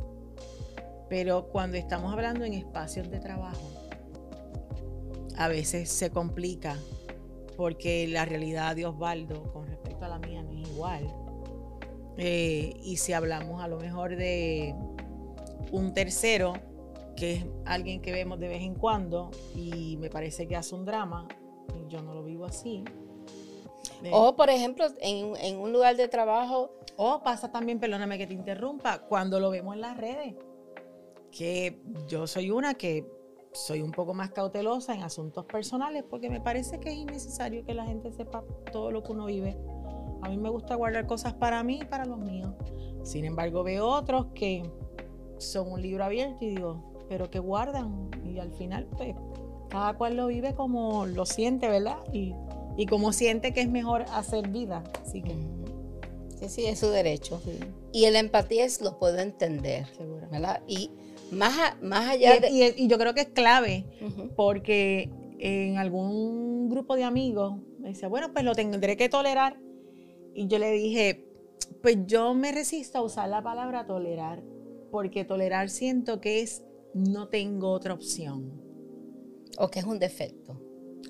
Pero 1.08 1.48
cuando 1.48 1.76
estamos 1.76 2.12
hablando 2.12 2.44
en 2.44 2.54
espacios 2.54 3.10
de 3.10 3.20
trabajo, 3.20 3.70
a 5.36 5.48
veces 5.48 5.88
se 5.90 6.10
complica 6.10 6.78
porque 7.56 8.08
la 8.08 8.24
realidad 8.24 8.74
de 8.74 8.86
Osvaldo 8.86 9.52
con 9.52 9.66
respecto 9.66 10.04
a 10.04 10.08
la 10.08 10.18
mía 10.18 10.42
no 10.42 10.52
es 10.52 10.68
igual. 10.68 11.08
Eh, 12.16 12.74
y 12.82 12.96
si 12.96 13.12
hablamos 13.12 13.62
a 13.62 13.68
lo 13.68 13.78
mejor 13.78 14.16
de 14.16 14.74
un 15.70 15.92
tercero, 15.94 16.54
que 17.16 17.34
es 17.34 17.46
alguien 17.64 18.00
que 18.02 18.12
vemos 18.12 18.40
de 18.40 18.48
vez 18.48 18.62
en 18.62 18.74
cuando 18.74 19.30
y 19.54 19.96
me 19.98 20.10
parece 20.10 20.48
que 20.48 20.56
hace 20.56 20.74
un 20.74 20.84
drama, 20.84 21.28
yo 21.88 22.02
no 22.02 22.14
lo 22.14 22.24
vivo 22.24 22.44
así. 22.44 22.84
Eh, 24.04 24.10
o, 24.12 24.36
por 24.36 24.50
ejemplo, 24.50 24.86
en, 25.00 25.36
en, 25.36 25.58
un 25.58 25.72
lugar 25.72 25.96
de 25.96 26.08
trabajo. 26.08 26.70
O 26.96 27.22
pasa 27.22 27.50
también, 27.50 27.80
perdóname 27.80 28.18
que 28.18 28.26
te 28.26 28.34
interrumpa, 28.34 29.00
cuando 29.00 29.40
lo 29.40 29.50
vemos 29.50 29.74
en 29.74 29.80
las 29.80 29.96
redes, 29.96 30.34
que 31.32 31.80
yo 32.06 32.26
soy 32.26 32.50
una 32.50 32.74
que 32.74 33.04
soy 33.54 33.82
un 33.82 33.92
poco 33.92 34.14
más 34.14 34.30
cautelosa 34.30 34.94
en 34.94 35.02
asuntos 35.02 35.44
personales 35.46 36.04
porque 36.08 36.28
me 36.28 36.40
parece 36.40 36.80
que 36.80 36.90
es 36.90 36.96
innecesario 36.96 37.64
que 37.64 37.72
la 37.72 37.86
gente 37.86 38.12
sepa 38.12 38.42
todo 38.72 38.90
lo 38.90 39.02
que 39.02 39.12
uno 39.12 39.26
vive. 39.26 39.56
A 40.22 40.28
mí 40.28 40.36
me 40.36 40.50
gusta 40.50 40.74
guardar 40.74 41.06
cosas 41.06 41.34
para 41.34 41.62
mí 41.62 41.80
y 41.82 41.84
para 41.84 42.04
los 42.04 42.18
míos. 42.18 42.52
Sin 43.02 43.24
embargo, 43.24 43.62
veo 43.62 43.86
otros 43.86 44.26
que 44.34 44.68
son 45.38 45.70
un 45.70 45.82
libro 45.82 46.04
abierto 46.04 46.44
y 46.44 46.50
digo, 46.50 47.04
pero 47.08 47.30
que 47.30 47.38
guardan. 47.38 48.10
Y 48.24 48.38
al 48.38 48.52
final, 48.52 48.86
pues, 48.96 49.14
cada 49.68 49.94
cual 49.94 50.16
lo 50.16 50.28
vive 50.28 50.54
como 50.54 51.06
lo 51.06 51.26
siente, 51.26 51.68
¿verdad? 51.68 51.98
Y, 52.12 52.34
y 52.76 52.86
como 52.86 53.12
siente 53.12 53.52
que 53.52 53.60
es 53.60 53.68
mejor 53.68 54.04
hacer 54.12 54.48
vida. 54.48 54.84
Así 55.02 55.22
que. 55.22 55.34
Sí, 56.38 56.48
sí, 56.48 56.66
es 56.66 56.78
su 56.78 56.88
derecho. 56.88 57.40
Y 57.92 58.08
la 58.10 58.18
empatía 58.18 58.64
es 58.64 58.80
lo 58.80 58.98
puedo 58.98 59.18
entender, 59.18 59.86
Seguro. 59.96 60.28
¿verdad? 60.30 60.62
Y 60.66 60.90
más, 61.30 61.80
más 61.80 62.08
allá 62.08 62.36
y, 62.36 62.40
de... 62.40 62.74
Y, 62.76 62.86
yo 62.88 62.98
creo 62.98 63.14
que 63.14 63.22
es 63.22 63.28
clave, 63.28 63.84
porque 64.36 65.10
en 65.38 65.78
algún 65.78 66.68
grupo 66.68 66.96
de 66.96 67.04
amigos 67.04 67.56
me 67.78 67.90
decía, 67.90 68.08
bueno, 68.08 68.32
pues 68.32 68.44
lo 68.44 68.54
tendré 68.54 68.96
que 68.96 69.08
tolerar. 69.08 69.58
Y 70.34 70.48
yo 70.48 70.58
le 70.58 70.72
dije, 70.72 71.24
pues 71.82 71.98
yo 72.06 72.34
me 72.34 72.50
resisto 72.50 72.98
a 72.98 73.02
usar 73.02 73.28
la 73.28 73.42
palabra 73.42 73.86
tolerar, 73.86 74.42
porque 74.90 75.24
tolerar 75.24 75.70
siento 75.70 76.20
que 76.20 76.40
es 76.40 76.64
no 76.94 77.28
tengo 77.28 77.70
otra 77.70 77.94
opción. 77.94 78.60
O 79.58 79.68
que 79.68 79.78
es 79.78 79.84
un 79.84 79.98
defecto. 79.98 80.60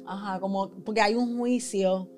Ajá, 0.07 0.41
como 0.41 0.71
porque 0.85 1.01
hay 1.01 1.15
un 1.15 1.39
juicio 1.39 2.11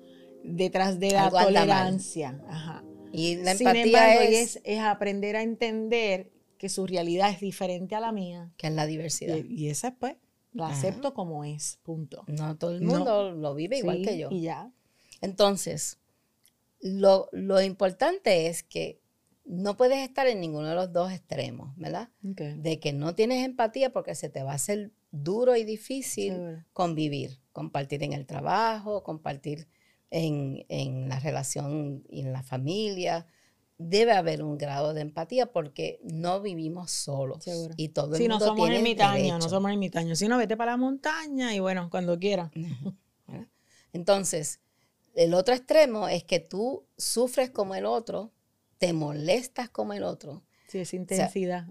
detrás 0.43 0.99
de 0.99 1.11
la 1.11 1.29
tolerancia. 1.29 2.41
Ajá. 2.47 2.83
Y 3.11 3.37
la 3.37 3.51
empatía 3.51 4.23
es, 4.23 4.59
es, 4.63 4.79
aprender 4.79 5.35
a 5.35 5.41
entender 5.41 6.31
que 6.57 6.69
su 6.69 6.85
realidad 6.87 7.31
es 7.31 7.39
diferente 7.39 7.95
a 7.95 7.99
la 7.99 8.11
mía. 8.11 8.51
Que 8.57 8.67
es 8.67 8.73
la 8.73 8.85
diversidad. 8.85 9.37
Y, 9.37 9.69
esa 9.69 9.95
pues 9.95 10.15
la 10.53 10.67
acepto 10.67 11.13
como 11.13 11.43
es, 11.43 11.79
punto. 11.83 12.23
No 12.27 12.57
todo 12.57 12.71
el 12.71 12.81
mundo 12.81 13.31
lo 13.31 13.53
vive 13.53 13.77
igual 13.77 14.01
que 14.01 14.17
yo. 14.17 14.29
Y 14.31 14.41
ya. 14.41 14.71
Entonces, 15.21 15.99
lo, 16.81 17.29
importante 17.61 18.47
es 18.47 18.63
que 18.63 18.99
no 19.45 19.77
puedes 19.77 19.99
estar 19.99 20.27
en 20.27 20.41
ninguno 20.41 20.67
de 20.67 20.75
los 20.75 20.91
dos 20.91 21.11
extremos, 21.11 21.75
¿verdad? 21.77 22.09
De 22.21 22.79
que 22.79 22.91
no 22.91 23.15
tienes 23.15 23.45
empatía 23.45 23.91
porque 23.91 24.15
se 24.15 24.29
te 24.29 24.43
va 24.43 24.51
a 24.51 24.55
hacer 24.55 24.91
duro 25.11 25.55
y 25.55 25.63
difícil 25.63 26.65
convivir, 26.73 27.39
compartir 27.57 28.03
en 28.03 28.13
el 28.13 28.27
trabajo, 28.27 29.01
compartir 29.01 29.67
en, 30.11 30.63
en 30.69 31.09
la 31.09 31.19
relación 31.19 32.03
y 32.07 32.19
en 32.19 32.31
la 32.31 32.43
familia, 32.43 33.25
debe 33.79 34.11
haber 34.11 34.43
un 34.43 34.59
grado 34.59 34.93
de 34.93 35.01
empatía 35.01 35.51
porque 35.51 35.99
no 36.03 36.39
vivimos 36.39 36.91
solos. 36.91 37.43
Y 37.75 37.89
todo 37.89 38.13
el 38.13 38.21
si 38.21 38.29
mundo 38.29 38.37
no 38.37 38.45
somos 38.45 38.67
tiene 38.67 38.77
ermitaños, 38.77 39.39
no 39.43 39.49
somos 39.49 39.71
ermitaños. 39.71 40.19
Si 40.19 40.27
no, 40.27 40.37
vete 40.37 40.55
para 40.55 40.73
la 40.73 40.77
montaña 40.77 41.55
y 41.55 41.59
bueno, 41.59 41.89
cuando 41.89 42.19
quieras. 42.19 42.51
Entonces, 43.91 44.59
el 45.15 45.33
otro 45.33 45.55
extremo 45.55 46.07
es 46.07 46.23
que 46.23 46.39
tú 46.39 46.85
sufres 46.95 47.49
como 47.49 47.73
el 47.73 47.87
otro, 47.87 48.31
te 48.77 48.93
molestas 48.93 49.67
como 49.67 49.93
el 49.93 50.03
otro. 50.03 50.43
Sí, 50.67 50.77
es 50.77 50.93
intensidad. 50.93 51.65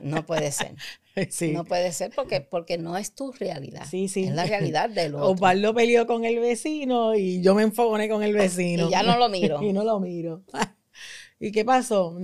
no 0.00 0.24
puede 0.24 0.52
ser. 0.52 0.74
No 1.52 1.64
puede 1.64 1.92
ser 1.92 2.12
porque, 2.14 2.40
porque 2.40 2.78
no 2.78 2.96
es 2.96 3.14
tu 3.14 3.32
realidad. 3.32 3.86
Sí, 3.90 4.08
sí. 4.08 4.24
Es 4.24 4.34
la 4.34 4.44
realidad 4.44 4.88
del 4.90 5.14
otro. 5.16 5.30
Osvaldo 5.30 5.74
peleó 5.74 6.06
con 6.06 6.24
el 6.24 6.38
vecino 6.38 7.14
y 7.14 7.40
yo 7.42 7.54
me 7.54 7.62
enfogoné 7.62 8.08
con 8.08 8.22
el 8.22 8.34
vecino. 8.34 8.88
Y 8.88 8.90
ya 8.90 9.02
no 9.02 9.18
lo 9.18 9.28
miro. 9.30 9.62
y 9.62 9.72
no 9.72 9.84
lo 9.84 10.00
miro. 10.00 10.42
¿Y 11.38 11.52
qué 11.52 11.64
pasó? 11.64 12.16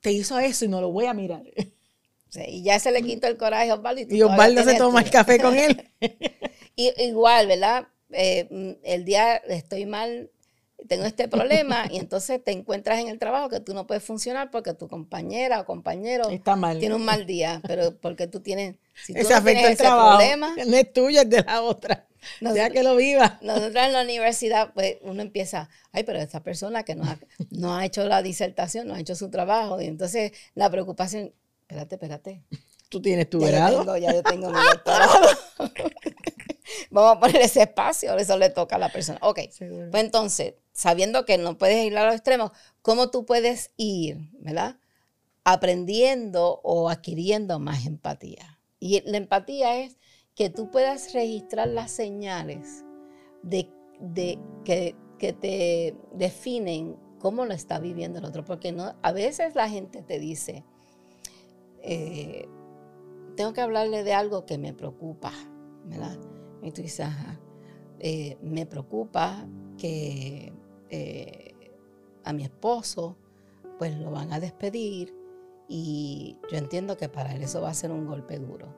Te 0.00 0.12
hizo 0.12 0.38
eso 0.38 0.64
y 0.64 0.68
no 0.68 0.80
lo 0.80 0.90
voy 0.90 1.06
a 1.06 1.14
mirar. 1.14 1.42
y 2.46 2.62
ya 2.62 2.78
se 2.78 2.90
le 2.90 3.02
quitó 3.02 3.26
el 3.26 3.36
coraje 3.36 3.70
a 3.70 3.74
Osvaldo. 3.74 4.02
Y, 4.08 4.22
Osvaldo 4.22 4.62
se 4.64 4.76
toma 4.76 5.02
el 5.02 5.10
café 5.10 5.38
con 5.38 5.56
él. 5.56 5.90
y, 6.76 6.92
igual, 7.02 7.46
¿verdad? 7.46 7.88
Eh, 8.10 8.76
el 8.82 9.04
día 9.04 9.36
estoy 9.36 9.86
mal 9.86 10.30
tengo 10.88 11.04
este 11.04 11.28
problema 11.28 11.86
y 11.90 11.98
entonces 11.98 12.42
te 12.42 12.52
encuentras 12.52 13.00
en 13.00 13.08
el 13.08 13.18
trabajo 13.18 13.48
que 13.48 13.60
tú 13.60 13.74
no 13.74 13.86
puedes 13.86 14.02
funcionar 14.02 14.50
porque 14.50 14.74
tu 14.74 14.88
compañera 14.88 15.60
o 15.60 15.66
compañero 15.66 16.28
tiene 16.78 16.94
un 16.94 17.04
mal 17.04 17.26
día, 17.26 17.60
pero 17.66 17.96
porque 17.96 18.26
tú 18.26 18.40
tienes, 18.40 18.76
si 18.94 19.14
tú 19.14 19.20
ese 19.20 19.34
no 19.34 19.42
tienes 19.42 19.70
ese 19.72 19.84
problema, 19.84 20.54
no 20.66 20.76
es 20.76 20.92
tuyo, 20.92 21.22
es 21.22 21.30
de 21.30 21.42
la 21.42 21.62
otra. 21.62 22.06
ya 22.40 22.70
que 22.70 22.82
lo 22.82 22.96
viva. 22.96 23.38
Nosotros 23.42 23.84
en 23.84 23.92
la 23.92 24.02
universidad, 24.02 24.72
pues 24.74 24.98
uno 25.02 25.22
empieza, 25.22 25.68
ay, 25.92 26.04
pero 26.04 26.18
esta 26.18 26.42
persona 26.42 26.82
que 26.84 26.94
no 26.94 27.04
ha, 27.04 27.18
no 27.50 27.76
ha 27.76 27.84
hecho 27.84 28.06
la 28.06 28.22
disertación, 28.22 28.86
no 28.86 28.94
ha 28.94 29.00
hecho 29.00 29.14
su 29.14 29.30
trabajo, 29.30 29.80
y 29.80 29.86
entonces 29.86 30.32
la 30.54 30.70
preocupación, 30.70 31.32
espérate, 31.62 31.96
espérate. 31.96 32.42
¿Tú 32.88 33.00
tienes 33.00 33.30
tu 33.30 33.40
grado? 33.40 33.96
ya 33.96 34.12
yo 34.12 34.22
tengo 34.22 34.50
mi 34.50 34.58
doctorado. 34.60 35.26
Vamos 36.90 37.16
a 37.16 37.20
poner 37.20 37.42
ese 37.42 37.62
espacio, 37.62 38.16
eso 38.16 38.36
le 38.36 38.50
toca 38.50 38.76
a 38.76 38.78
la 38.78 38.90
persona. 38.90 39.18
Ok, 39.22 39.40
pues 39.58 40.04
entonces, 40.04 40.54
sabiendo 40.72 41.24
que 41.24 41.38
no 41.38 41.58
puedes 41.58 41.84
ir 41.84 41.96
a 41.96 42.04
los 42.04 42.14
extremos, 42.14 42.52
¿cómo 42.82 43.10
tú 43.10 43.24
puedes 43.24 43.72
ir, 43.76 44.30
verdad? 44.40 44.78
Aprendiendo 45.44 46.60
o 46.62 46.88
adquiriendo 46.88 47.58
más 47.58 47.86
empatía. 47.86 48.60
Y 48.78 49.00
la 49.08 49.16
empatía 49.16 49.78
es 49.78 49.96
que 50.34 50.50
tú 50.50 50.70
puedas 50.70 51.12
registrar 51.12 51.68
las 51.68 51.90
señales 51.90 52.84
de, 53.42 53.68
que, 54.64 54.96
te 55.18 55.96
definen 56.14 56.96
cómo 57.20 57.44
lo 57.44 57.54
está 57.54 57.78
viviendo 57.78 58.18
el 58.18 58.24
otro. 58.24 58.44
Porque 58.44 58.72
no, 58.72 58.94
a 59.02 59.12
veces 59.12 59.54
la 59.54 59.68
gente 59.68 60.02
te 60.02 60.18
dice, 60.18 60.64
eh, 61.82 62.48
tengo 63.36 63.52
que 63.52 63.60
hablarle 63.60 64.04
de 64.04 64.14
algo 64.14 64.46
que 64.46 64.58
me 64.58 64.72
preocupa, 64.72 65.32
¿verdad? 65.84 66.18
Y 66.62 66.70
tú 66.70 66.82
dices, 66.82 67.08
eh, 67.98 68.36
me 68.42 68.66
preocupa 68.66 69.46
que 69.76 70.52
eh, 70.90 71.54
a 72.24 72.32
mi 72.32 72.44
esposo, 72.44 73.16
pues 73.78 73.96
lo 73.96 74.10
van 74.10 74.32
a 74.32 74.40
despedir 74.40 75.14
y 75.68 76.36
yo 76.50 76.58
entiendo 76.58 76.96
que 76.96 77.08
para 77.08 77.34
él 77.34 77.42
eso 77.42 77.60
va 77.60 77.70
a 77.70 77.74
ser 77.74 77.90
un 77.90 78.06
golpe 78.06 78.38
duro. 78.38 78.68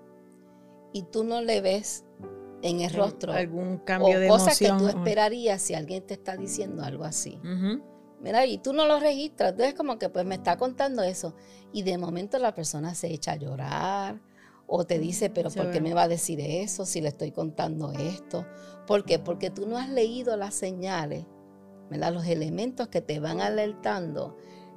Y 0.92 1.02
tú 1.02 1.24
no 1.24 1.42
le 1.42 1.60
ves 1.60 2.04
en 2.62 2.80
el 2.80 2.92
rostro 2.94 3.32
algún 3.32 3.78
cambio 3.78 4.18
de 4.18 4.28
cosas 4.28 4.58
que 4.58 4.68
tú 4.68 4.88
esperarías 4.88 5.60
si 5.60 5.74
alguien 5.74 6.06
te 6.06 6.14
está 6.14 6.36
diciendo 6.36 6.82
algo 6.82 7.04
así. 7.04 7.38
Mira, 8.20 8.46
y 8.46 8.58
tú 8.58 8.72
no 8.72 8.86
lo 8.86 8.98
registras, 9.00 9.50
entonces 9.50 9.74
como 9.74 9.98
que 9.98 10.08
pues 10.08 10.24
me 10.24 10.36
está 10.36 10.56
contando 10.56 11.02
eso 11.02 11.34
y 11.72 11.82
de 11.82 11.98
momento 11.98 12.38
la 12.38 12.54
persona 12.54 12.94
se 12.94 13.12
echa 13.12 13.32
a 13.32 13.36
llorar 13.36 14.20
o 14.66 14.84
te 14.84 14.98
dice, 14.98 15.30
pero 15.30 15.50
¿por 15.50 15.70
qué 15.70 15.80
me 15.80 15.94
va 15.94 16.02
a 16.02 16.08
decir 16.08 16.40
eso 16.40 16.86
si 16.86 17.00
le 17.00 17.08
estoy 17.08 17.32
contando 17.32 17.92
esto? 17.92 18.46
¿Por 18.86 19.04
qué? 19.04 19.18
Porque 19.18 19.50
tú 19.50 19.66
no 19.66 19.78
has 19.78 19.88
leído 19.88 20.36
las 20.36 20.54
señales 20.54 21.26
los 22.10 22.26
elementos 22.26 22.88
que 22.88 23.00
te 23.00 23.20
van 23.20 23.40
alertando. 23.40 24.36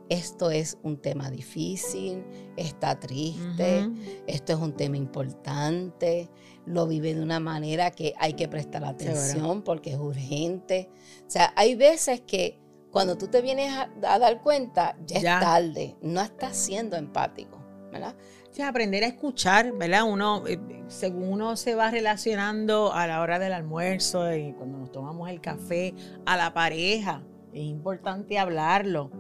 Esto 0.09 0.51
es 0.51 0.77
un 0.83 1.01
tema 1.01 1.29
difícil, 1.29 2.23
está 2.55 2.97
triste, 2.97 3.89
esto 4.25 4.53
es 4.53 4.59
un 4.59 4.71
tema 4.71 4.95
importante, 4.95 6.29
lo 6.65 6.87
vive 6.87 7.13
de 7.13 7.21
una 7.21 7.41
manera 7.41 7.91
que 7.91 8.13
hay 8.17 8.33
que 8.33 8.47
prestar 8.47 8.85
atención 8.85 9.63
porque 9.63 9.91
es 9.91 9.97
urgente. 9.97 10.89
O 11.27 11.29
sea, 11.29 11.51
hay 11.57 11.75
veces 11.75 12.21
que 12.21 12.57
cuando 12.89 13.17
tú 13.17 13.27
te 13.27 13.41
vienes 13.41 13.69
a, 13.77 14.17
dar 14.17 14.41
cuenta, 14.41 14.97
ya, 15.05 15.17
es 15.17 15.23
tarde, 15.23 15.97
no 16.01 16.21
estás 16.21 16.55
siendo 16.55 16.95
empático, 16.95 17.61
¿verdad? 17.91 18.15
Aprender 18.63 19.03
a 19.03 19.07
escuchar, 19.07 19.71
¿verdad? 19.73 20.03
Uno, 20.03 20.45
eh, 20.47 20.59
según 20.87 21.31
uno 21.31 21.55
se 21.55 21.75
va 21.75 21.91
relacionando 21.91 22.93
a 22.93 23.07
la 23.07 23.21
hora 23.21 23.39
del 23.39 23.53
almuerzo, 23.53 24.33
y 24.33 24.53
cuando 24.53 24.77
nos 24.77 24.91
tomamos 24.91 25.29
el 25.29 25.41
café, 25.41 25.93
a 26.25 26.37
la 26.37 26.53
pareja, 26.53 27.23
es 27.53 27.63
importante 27.63 28.37
hablarlo. 28.39 29.11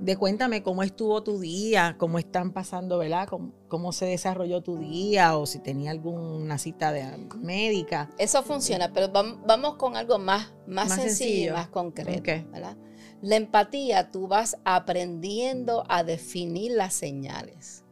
De 0.00 0.16
cuéntame 0.16 0.64
cómo 0.64 0.82
estuvo 0.82 1.22
tu 1.22 1.38
día, 1.38 1.94
cómo 1.96 2.18
están 2.18 2.52
pasando, 2.52 2.98
¿verdad? 2.98 3.28
Cómo, 3.68 3.92
se 3.92 4.06
desarrolló 4.06 4.60
tu 4.60 4.76
día 4.76 5.36
o 5.36 5.46
si 5.46 5.60
tenía 5.60 5.92
alguna 5.92 6.58
cita 6.58 6.90
de 6.90 7.28
médica. 7.38 8.10
Eso 8.18 8.42
funciona, 8.42 8.92
pero 8.92 9.10
vamos 9.12 9.76
con 9.76 9.96
algo 9.96 10.18
más, 10.18 10.52
más, 10.66 10.92
sencillo, 10.94 11.52
más 11.52 11.68
concreto, 11.68 12.32
¿verdad? 12.50 12.76
La 13.20 13.36
empatía, 13.36 14.10
tú 14.10 14.26
vas 14.26 14.56
aprendiendo 14.64 15.84
a 15.88 16.02
definir 16.02 16.72
las 16.72 16.94
señales 16.94 17.82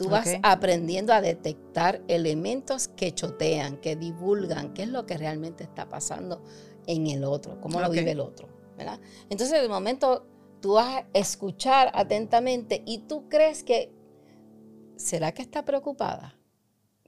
tú 0.00 0.08
vas 0.08 0.30
aprendiendo 0.42 1.12
a 1.12 1.20
detectar 1.20 2.00
elementos 2.08 2.88
que 2.88 3.14
chotean, 3.14 3.76
que 3.82 3.96
divulgan, 3.96 4.72
qué 4.72 4.84
es 4.84 4.88
lo 4.88 5.04
que 5.04 5.18
realmente 5.18 5.62
está 5.62 5.90
pasando 5.90 6.42
en 6.86 7.06
el 7.06 7.22
otro, 7.22 7.60
cómo 7.60 7.80
lo 7.80 7.90
vive 7.90 8.12
el 8.12 8.20
otro, 8.20 8.48
¿verdad? 8.78 8.98
Entonces, 9.28 9.60
de 9.60 9.68
momento, 9.68 10.26
tú 10.62 10.72
vas 10.72 11.02
a 11.02 11.06
escuchar 11.12 11.90
atentamente 11.92 12.82
y 12.86 13.00
tú 13.00 13.28
crees 13.28 13.62
que, 13.62 13.92
¿será 14.96 15.32
que 15.32 15.42
está 15.42 15.66
preocupada? 15.66 16.34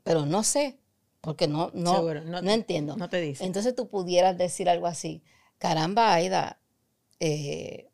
Pero 0.03 0.27
no 0.27 0.43
sé, 0.43 0.79
porque 1.23 1.49
no, 1.49 1.71
no, 1.73 2.03
no, 2.03 2.51
entiendo. 2.51 2.95
No 2.99 3.09
te 3.09 3.23
dice. 3.23 3.47
Entonces 3.47 3.75
tú 3.75 3.89
pudieras 3.89 4.37
decir 4.37 4.69
algo 4.69 4.87
así, 4.87 5.23
caramba, 5.57 6.13
Aida, 6.13 6.61
eh, 7.21 7.91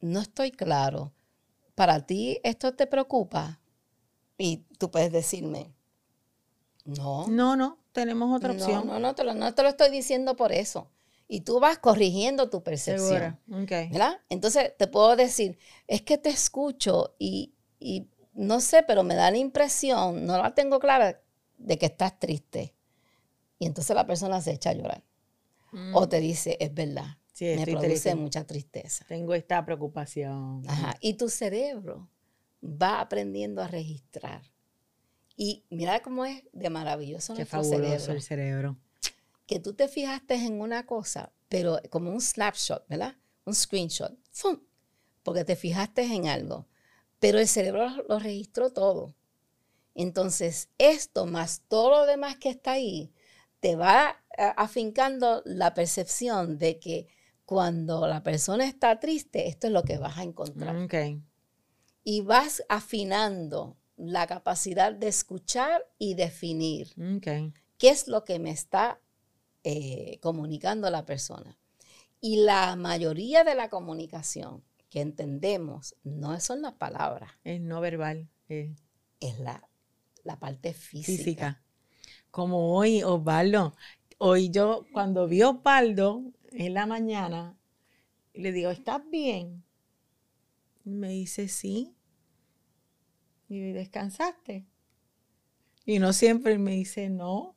no 0.00 0.20
estoy 0.20 0.52
claro. 0.52 1.12
¿Para 1.74 2.06
ti 2.06 2.38
esto 2.44 2.74
te 2.74 2.86
preocupa? 2.86 3.58
Y 4.38 4.58
tú 4.78 4.90
puedes 4.90 5.12
decirme, 5.12 5.74
no. 6.84 7.26
No, 7.26 7.56
no, 7.56 7.78
tenemos 7.92 8.34
otra 8.34 8.52
opción. 8.52 8.86
No, 8.86 8.98
no, 8.98 9.14
te 9.14 9.24
lo, 9.24 9.34
no 9.34 9.52
te 9.52 9.62
lo 9.62 9.68
estoy 9.68 9.90
diciendo 9.90 10.36
por 10.36 10.52
eso. 10.52 10.90
Y 11.26 11.42
tú 11.42 11.60
vas 11.60 11.78
corrigiendo 11.78 12.48
tu 12.48 12.62
percepción. 12.62 13.38
¿Verdad? 13.46 14.20
Entonces 14.30 14.72
te 14.78 14.86
puedo 14.86 15.14
decir, 15.14 15.58
es 15.86 16.00
que 16.00 16.16
te 16.16 16.30
escucho 16.30 17.14
y, 17.18 17.52
y 17.78 18.08
no 18.32 18.60
sé, 18.60 18.82
pero 18.84 19.02
me 19.02 19.14
da 19.14 19.30
la 19.30 19.36
impresión, 19.36 20.24
no 20.24 20.38
la 20.38 20.54
tengo 20.54 20.78
clara, 20.78 21.20
de 21.58 21.76
que 21.76 21.86
estás 21.86 22.18
triste. 22.18 22.74
Y 23.58 23.66
entonces 23.66 23.94
la 23.94 24.06
persona 24.06 24.40
se 24.40 24.52
echa 24.52 24.70
a 24.70 24.74
llorar. 24.74 25.04
O 25.92 26.06
mm. 26.06 26.08
te 26.08 26.20
dice, 26.20 26.56
es 26.60 26.72
verdad, 26.72 27.18
me 27.40 27.66
produce 27.66 28.14
mucha 28.14 28.46
tristeza. 28.46 29.04
Tengo 29.06 29.34
esta 29.34 29.62
preocupación. 29.66 30.62
Ajá. 30.66 30.96
Y 31.00 31.14
tu 31.14 31.28
cerebro 31.28 32.08
va 32.62 33.00
aprendiendo 33.00 33.62
a 33.62 33.68
registrar. 33.68 34.42
Y 35.36 35.64
mira 35.70 36.02
cómo 36.02 36.24
es 36.24 36.42
de 36.52 36.70
maravilloso 36.70 37.34
Qué 37.34 37.40
nuestro 37.40 37.64
cerebro. 37.64 38.12
el 38.12 38.22
cerebro. 38.22 38.76
Que 39.46 39.60
tú 39.60 39.72
te 39.72 39.88
fijaste 39.88 40.34
en 40.34 40.60
una 40.60 40.84
cosa, 40.84 41.32
pero 41.48 41.80
como 41.90 42.10
un 42.10 42.20
snapshot, 42.20 42.86
¿verdad? 42.88 43.16
Un 43.44 43.54
screenshot. 43.54 44.18
¡Fum! 44.30 44.60
Porque 45.22 45.44
te 45.44 45.56
fijaste 45.56 46.02
en 46.02 46.26
algo. 46.26 46.66
Pero 47.20 47.38
el 47.38 47.48
cerebro 47.48 47.88
lo 48.08 48.18
registró 48.18 48.72
todo. 48.72 49.14
Entonces, 49.94 50.68
esto 50.78 51.26
más 51.26 51.62
todo 51.68 51.90
lo 51.90 52.06
demás 52.06 52.36
que 52.36 52.50
está 52.50 52.72
ahí, 52.72 53.12
te 53.60 53.74
va 53.74 54.22
eh, 54.36 54.52
afincando 54.56 55.42
la 55.44 55.74
percepción 55.74 56.58
de 56.58 56.78
que 56.78 57.08
cuando 57.44 58.06
la 58.06 58.22
persona 58.22 58.66
está 58.66 59.00
triste, 59.00 59.48
esto 59.48 59.66
es 59.66 59.72
lo 59.72 59.82
que 59.82 59.98
vas 59.98 60.18
a 60.18 60.22
encontrar. 60.22 60.76
Y 62.10 62.22
vas 62.22 62.64
afinando 62.70 63.76
la 63.98 64.26
capacidad 64.26 64.94
de 64.94 65.08
escuchar 65.08 65.84
y 65.98 66.14
definir 66.14 66.94
qué 67.76 67.90
es 67.90 68.08
lo 68.08 68.24
que 68.24 68.38
me 68.38 68.50
está 68.50 68.98
eh, 69.62 70.18
comunicando 70.22 70.88
la 70.88 71.04
persona. 71.04 71.58
Y 72.18 72.36
la 72.36 72.76
mayoría 72.76 73.44
de 73.44 73.54
la 73.54 73.68
comunicación 73.68 74.64
que 74.88 75.02
entendemos 75.02 75.96
no 76.02 76.40
son 76.40 76.62
las 76.62 76.72
palabras. 76.72 77.30
Es 77.44 77.60
no 77.60 77.82
verbal. 77.82 78.30
Es 78.48 79.38
la, 79.38 79.68
la 80.24 80.38
parte 80.38 80.72
física. 80.72 81.18
física. 81.18 81.62
Como 82.30 82.74
hoy, 82.74 83.02
Osvaldo. 83.02 83.74
Hoy 84.16 84.48
yo, 84.48 84.86
cuando 84.94 85.28
vi 85.28 85.42
a 85.42 85.50
Osvaldo 85.50 86.22
en 86.52 86.72
la 86.72 86.86
mañana, 86.86 87.54
le 88.32 88.50
digo, 88.52 88.70
¿estás 88.70 89.02
bien? 89.10 89.62
me 90.84 91.10
dice, 91.10 91.48
sí. 91.48 91.94
Y 93.48 93.72
¿descansaste? 93.72 94.66
Y 95.84 95.98
no 95.98 96.12
siempre 96.12 96.58
me 96.58 96.72
dice, 96.72 97.08
no. 97.08 97.56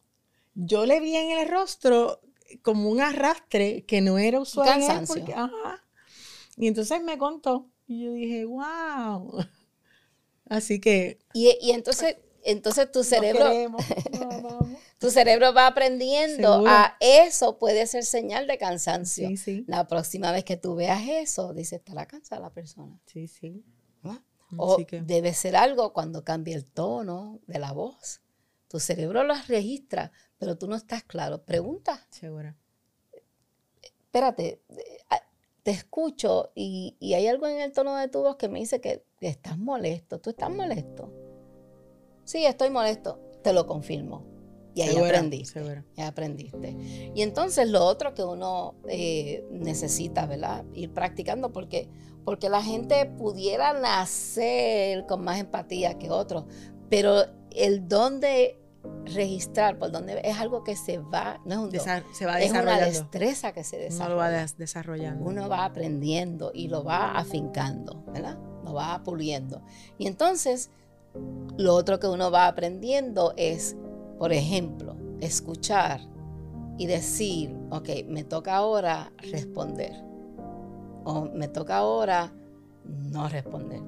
Yo 0.53 0.85
le 0.85 0.99
vi 0.99 1.15
en 1.15 1.31
el 1.37 1.49
rostro 1.49 2.21
como 2.61 2.89
un 2.89 3.01
arrastre 3.01 3.85
que 3.85 4.01
no 4.01 4.17
era 4.17 4.39
usual. 4.39 4.67
Cansancio. 4.67 5.25
Y 6.57 6.67
entonces 6.67 7.03
me 7.03 7.17
contó. 7.17 7.69
Y 7.87 8.05
yo 8.05 8.13
dije, 8.13 8.45
wow. 8.45 9.45
Así 10.49 10.79
que. 10.79 11.19
Y, 11.33 11.57
y 11.61 11.71
entonces 11.71 12.17
entonces 12.43 12.91
tu 12.91 13.03
cerebro, 13.03 13.45
tu 14.99 15.11
cerebro 15.11 15.53
va 15.53 15.67
aprendiendo 15.67 16.63
a 16.67 16.97
eso 16.99 17.57
puede 17.57 17.85
ser 17.87 18.03
señal 18.03 18.47
de 18.47 18.57
cansancio. 18.57 19.29
La 19.67 19.87
próxima 19.87 20.31
vez 20.31 20.43
que 20.43 20.57
tú 20.57 20.75
veas 20.75 21.01
eso, 21.07 21.53
dice, 21.53 21.77
estará 21.77 22.05
cansada 22.05 22.41
la 22.41 22.49
persona. 22.49 22.99
Sí, 23.05 23.27
sí. 23.27 23.63
O 24.57 24.77
debe 25.03 25.33
ser 25.33 25.55
algo 25.55 25.93
cuando 25.93 26.23
cambia 26.23 26.55
el 26.55 26.65
tono 26.65 27.39
de 27.47 27.59
la 27.59 27.71
voz. 27.71 28.21
Tu 28.67 28.79
cerebro 28.79 29.23
lo 29.23 29.33
registra, 29.47 30.11
pero 30.37 30.57
tú 30.57 30.67
no 30.67 30.75
estás 30.75 31.03
claro. 31.03 31.43
Pregunta. 31.43 32.07
Segura. 32.09 32.57
Espérate, 33.81 34.61
te 35.63 35.71
escucho 35.71 36.51
y, 36.55 36.97
hay 37.13 37.27
algo 37.27 37.47
en 37.47 37.61
el 37.61 37.71
tono 37.71 37.95
de 37.95 38.07
tu 38.07 38.19
voz 38.19 38.35
que 38.35 38.49
me 38.49 38.59
dice 38.59 38.81
que 38.81 39.05
estás 39.19 39.57
molesto. 39.57 40.19
¿Tú 40.19 40.31
estás 40.31 40.49
molesto? 40.49 41.13
sí, 42.23 42.45
estoy 42.45 42.69
molesto, 42.69 43.19
te 43.43 43.51
lo 43.51 43.67
confirmo. 43.67 44.25
Y 44.73 44.83
ahí 44.83 44.95
aprendiste. 44.95 45.61
Ya 45.97 46.07
aprendiste. 46.07 46.77
Y 47.13 47.21
entonces 47.21 47.69
lo 47.69 47.85
otro 47.85 48.13
que 48.13 48.23
uno 48.23 48.75
eh, 48.87 49.45
necesita, 49.51 50.25
¿verdad? 50.25 50.63
Ir 50.73 50.93
practicando 50.93 51.51
porque, 51.51 51.89
porque 52.25 52.49
la 52.49 52.61
gente 52.61 53.05
pudiera 53.05 53.73
nacer 53.73 55.05
con 55.07 55.23
más 55.23 55.39
empatía 55.39 55.97
que 55.97 56.09
otros, 56.09 56.45
pero 56.89 57.25
el 57.51 57.87
don 57.87 58.19
de 58.19 58.57
registrar 59.05 59.77
por 59.77 59.91
donde 59.91 60.21
es 60.23 60.39
algo 60.39 60.63
que 60.63 60.75
se 60.75 60.97
va, 60.99 61.39
no 61.45 61.53
es 61.53 61.59
un 61.59 61.69
don, 61.69 62.03
se 62.13 62.25
va 62.25 62.41
es 62.41 62.51
una 62.51 62.79
destreza 62.79 63.51
que 63.51 63.63
se 63.63 63.77
desarrolla. 63.77 64.05
Uno 64.05 64.15
lo 64.15 64.17
va 64.17 64.45
desarrollando. 64.57 65.25
Uno 65.25 65.49
va 65.49 65.65
aprendiendo 65.65 66.51
y 66.53 66.67
lo 66.67 66.83
va 66.83 67.11
afincando, 67.11 68.03
¿verdad? 68.07 68.37
Lo 68.63 68.73
va 68.73 69.01
puliendo. 69.03 69.61
Y 69.97 70.07
entonces 70.07 70.69
lo 71.57 71.75
otro 71.75 71.99
que 71.99 72.07
uno 72.07 72.31
va 72.31 72.47
aprendiendo 72.47 73.33
es, 73.37 73.75
por 74.17 74.33
ejemplo, 74.33 74.95
escuchar 75.19 76.01
y 76.77 76.87
decir, 76.87 77.55
ok, 77.69 77.89
me 78.07 78.23
toca 78.23 78.55
ahora 78.55 79.11
responder. 79.17 80.10
O 81.03 81.25
me 81.25 81.47
toca 81.47 81.77
ahora 81.77 82.33
no 82.85 83.27
responder. 83.29 83.81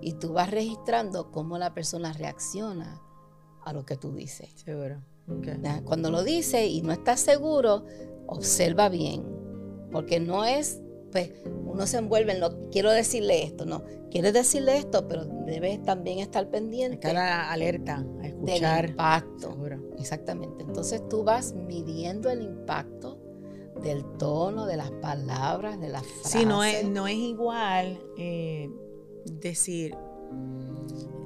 Y 0.00 0.14
tú 0.14 0.32
vas 0.32 0.50
registrando 0.50 1.30
cómo 1.30 1.58
la 1.58 1.74
persona 1.74 2.12
reacciona 2.12 3.00
a 3.64 3.72
lo 3.72 3.84
que 3.84 3.96
tú 3.96 4.12
dices. 4.12 4.50
Seguro. 4.54 5.02
Cuando 5.84 6.10
lo 6.10 6.24
dice 6.24 6.66
y 6.66 6.82
no 6.82 6.92
estás 6.92 7.20
seguro, 7.20 7.84
observa 8.26 8.88
bien. 8.88 9.24
Porque 9.92 10.18
no 10.18 10.44
es 10.44 10.80
pues 11.10 11.32
uno 11.66 11.86
se 11.86 11.98
envuelve 11.98 12.32
en 12.32 12.40
lo, 12.40 12.70
quiero 12.70 12.90
decirle 12.90 13.42
esto, 13.42 13.64
no, 13.64 13.82
quieres 14.10 14.32
decirle 14.32 14.76
esto, 14.76 15.06
pero 15.08 15.24
debes 15.24 15.82
también 15.82 16.18
estar 16.18 16.48
pendiente. 16.48 17.08
Estar 17.08 17.16
alerta, 17.16 18.04
a 18.20 18.26
escuchar. 18.26 18.82
Del 18.82 18.90
impacto. 18.90 19.56
Exactamente. 19.98 20.64
Entonces 20.64 21.06
tú 21.08 21.24
vas 21.24 21.52
midiendo 21.54 22.30
el 22.30 22.42
impacto 22.42 23.19
del 23.82 24.04
tono, 24.18 24.66
de 24.66 24.76
las 24.76 24.90
palabras, 24.90 25.80
de 25.80 25.88
las 25.88 26.06
frases. 26.06 26.32
Sí, 26.32 26.46
no 26.46 26.62
es, 26.64 26.88
no 26.88 27.06
es 27.06 27.16
igual 27.16 27.98
eh, 28.18 28.70
decir, 29.24 29.96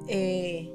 eh, 0.07 0.71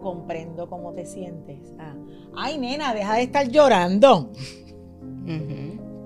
comprendo 0.00 0.68
cómo 0.68 0.92
te 0.92 1.06
sientes. 1.06 1.58
Ah, 1.78 1.94
Ay, 2.34 2.58
nena, 2.58 2.94
deja 2.94 3.14
de 3.14 3.22
estar 3.22 3.48
llorando. 3.48 4.30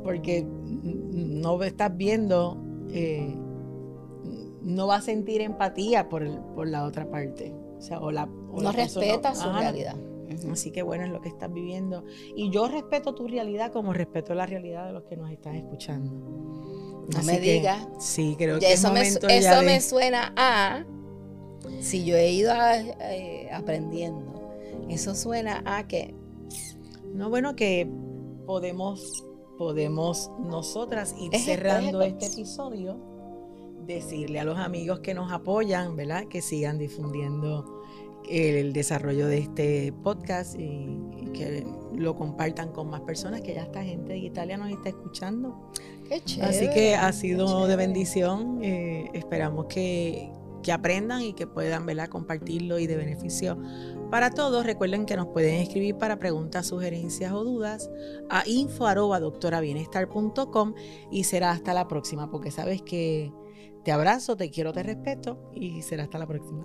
Porque 0.03 0.47
no 0.47 1.63
estás 1.63 1.97
viendo, 1.97 2.57
eh, 2.91 3.35
no 4.63 4.87
va 4.87 4.97
a 4.97 5.01
sentir 5.01 5.41
empatía 5.41 6.09
por, 6.09 6.29
por 6.55 6.69
la 6.69 6.85
otra 6.85 7.11
parte. 7.11 7.55
O 7.79 7.81
sea, 7.81 8.01
o 8.01 8.11
la, 8.11 8.27
no 8.27 8.73
respeta 8.73 9.35
su 9.35 9.51
realidad. 9.51 9.97
Así 10.51 10.71
que 10.71 10.83
bueno, 10.83 11.05
es 11.05 11.11
lo 11.11 11.21
que 11.21 11.29
estás 11.29 11.53
viviendo. 11.53 12.05
Y 12.35 12.51
yo 12.51 12.69
respeto 12.69 13.15
tu 13.15 13.27
realidad 13.27 13.73
como 13.73 13.93
respeto 13.93 14.35
la 14.35 14.47
realidad 14.47 14.87
de 14.87 14.93
los 14.93 15.05
que 15.05 15.17
nos 15.17 15.31
están 15.31 15.57
escuchando. 15.57 16.13
No 16.13 17.23
me 17.25 17.39
digas. 17.39 17.87
Sí, 17.99 18.35
creo 18.37 18.59
que 18.59 18.73
eso, 18.73 18.93
me, 18.93 19.03
eso 19.03 19.63
me 19.63 19.81
suena 19.81 20.33
a, 20.37 20.85
si 21.81 22.05
yo 22.05 22.17
he 22.17 22.33
ido 22.33 22.53
eh, 23.01 23.49
aprendiendo, 23.53 24.51
eso 24.89 25.15
suena 25.15 25.63
a 25.65 25.87
que... 25.87 26.15
No, 27.15 27.31
bueno, 27.31 27.57
que 27.57 27.89
podemos 28.47 29.25
podemos 29.57 30.31
nosotras 30.39 31.15
ir 31.19 31.37
cerrando 31.39 32.03
este 32.03 32.27
episodio, 32.27 32.99
decirle 33.87 34.41
a 34.41 34.45
los 34.45 34.59
amigos 34.59 35.01
que 35.01 35.15
nos 35.15 35.33
apoyan, 35.33 35.97
¿verdad? 35.97 36.29
Que 36.29 36.43
sigan 36.43 36.79
difundiendo 36.79 37.76
el, 38.29 38.73
desarrollo 38.73 39.27
de 39.27 39.39
este 39.39 39.93
podcast 40.03 40.59
y, 40.59 40.99
que 41.33 41.67
lo 41.95 42.17
compartan 42.17 42.73
con 42.73 42.89
más 42.89 43.03
personas, 43.03 43.43
que 43.43 43.55
ya 43.55 43.63
esta 43.63 43.83
gente 43.83 44.15
de 44.15 44.19
Italia 44.19 44.57
nos 44.57 44.71
está 44.71 44.89
escuchando. 44.89 45.71
Así 46.43 46.71
que 46.71 46.95
ha 46.95 47.13
sido 47.13 47.67
de 47.67 47.77
bendición. 47.77 48.61
Eh, 48.63 49.11
esperamos 49.13 49.67
que, 49.67 50.31
que 50.63 50.73
aprendan 50.73 51.23
y 51.23 51.33
que 51.33 51.47
puedan 51.47 51.87
¿verdad? 51.87 52.09
compartirlo 52.09 52.79
y 52.79 52.89
de 52.89 52.97
beneficio 52.97 53.57
para 54.11 54.31
todos. 54.31 54.67
Recuerden 54.67 55.07
que 55.07 55.17
nos 55.17 55.29
pueden 55.29 55.61
escribir 55.61 55.97
para 55.97 56.19
preguntas, 56.19 56.67
sugerencias 56.67 57.33
o 57.33 57.45
dudas 57.45 57.89
a 58.31 58.43
info 58.49 58.87
y 61.11 61.25
será 61.25 61.51
hasta 61.53 61.73
la 61.73 61.87
próxima, 61.87 62.31
porque 62.31 62.51
sabes 62.51 62.83
que 62.83 63.33
te 63.85 63.93
abrazo, 63.93 64.37
te 64.37 64.51
quiero, 64.51 64.73
te 64.73 64.83
respeto 64.83 65.39
y 65.55 65.83
será 65.83 66.03
hasta 66.03 66.19
la 66.19 66.27
próxima. 66.27 66.65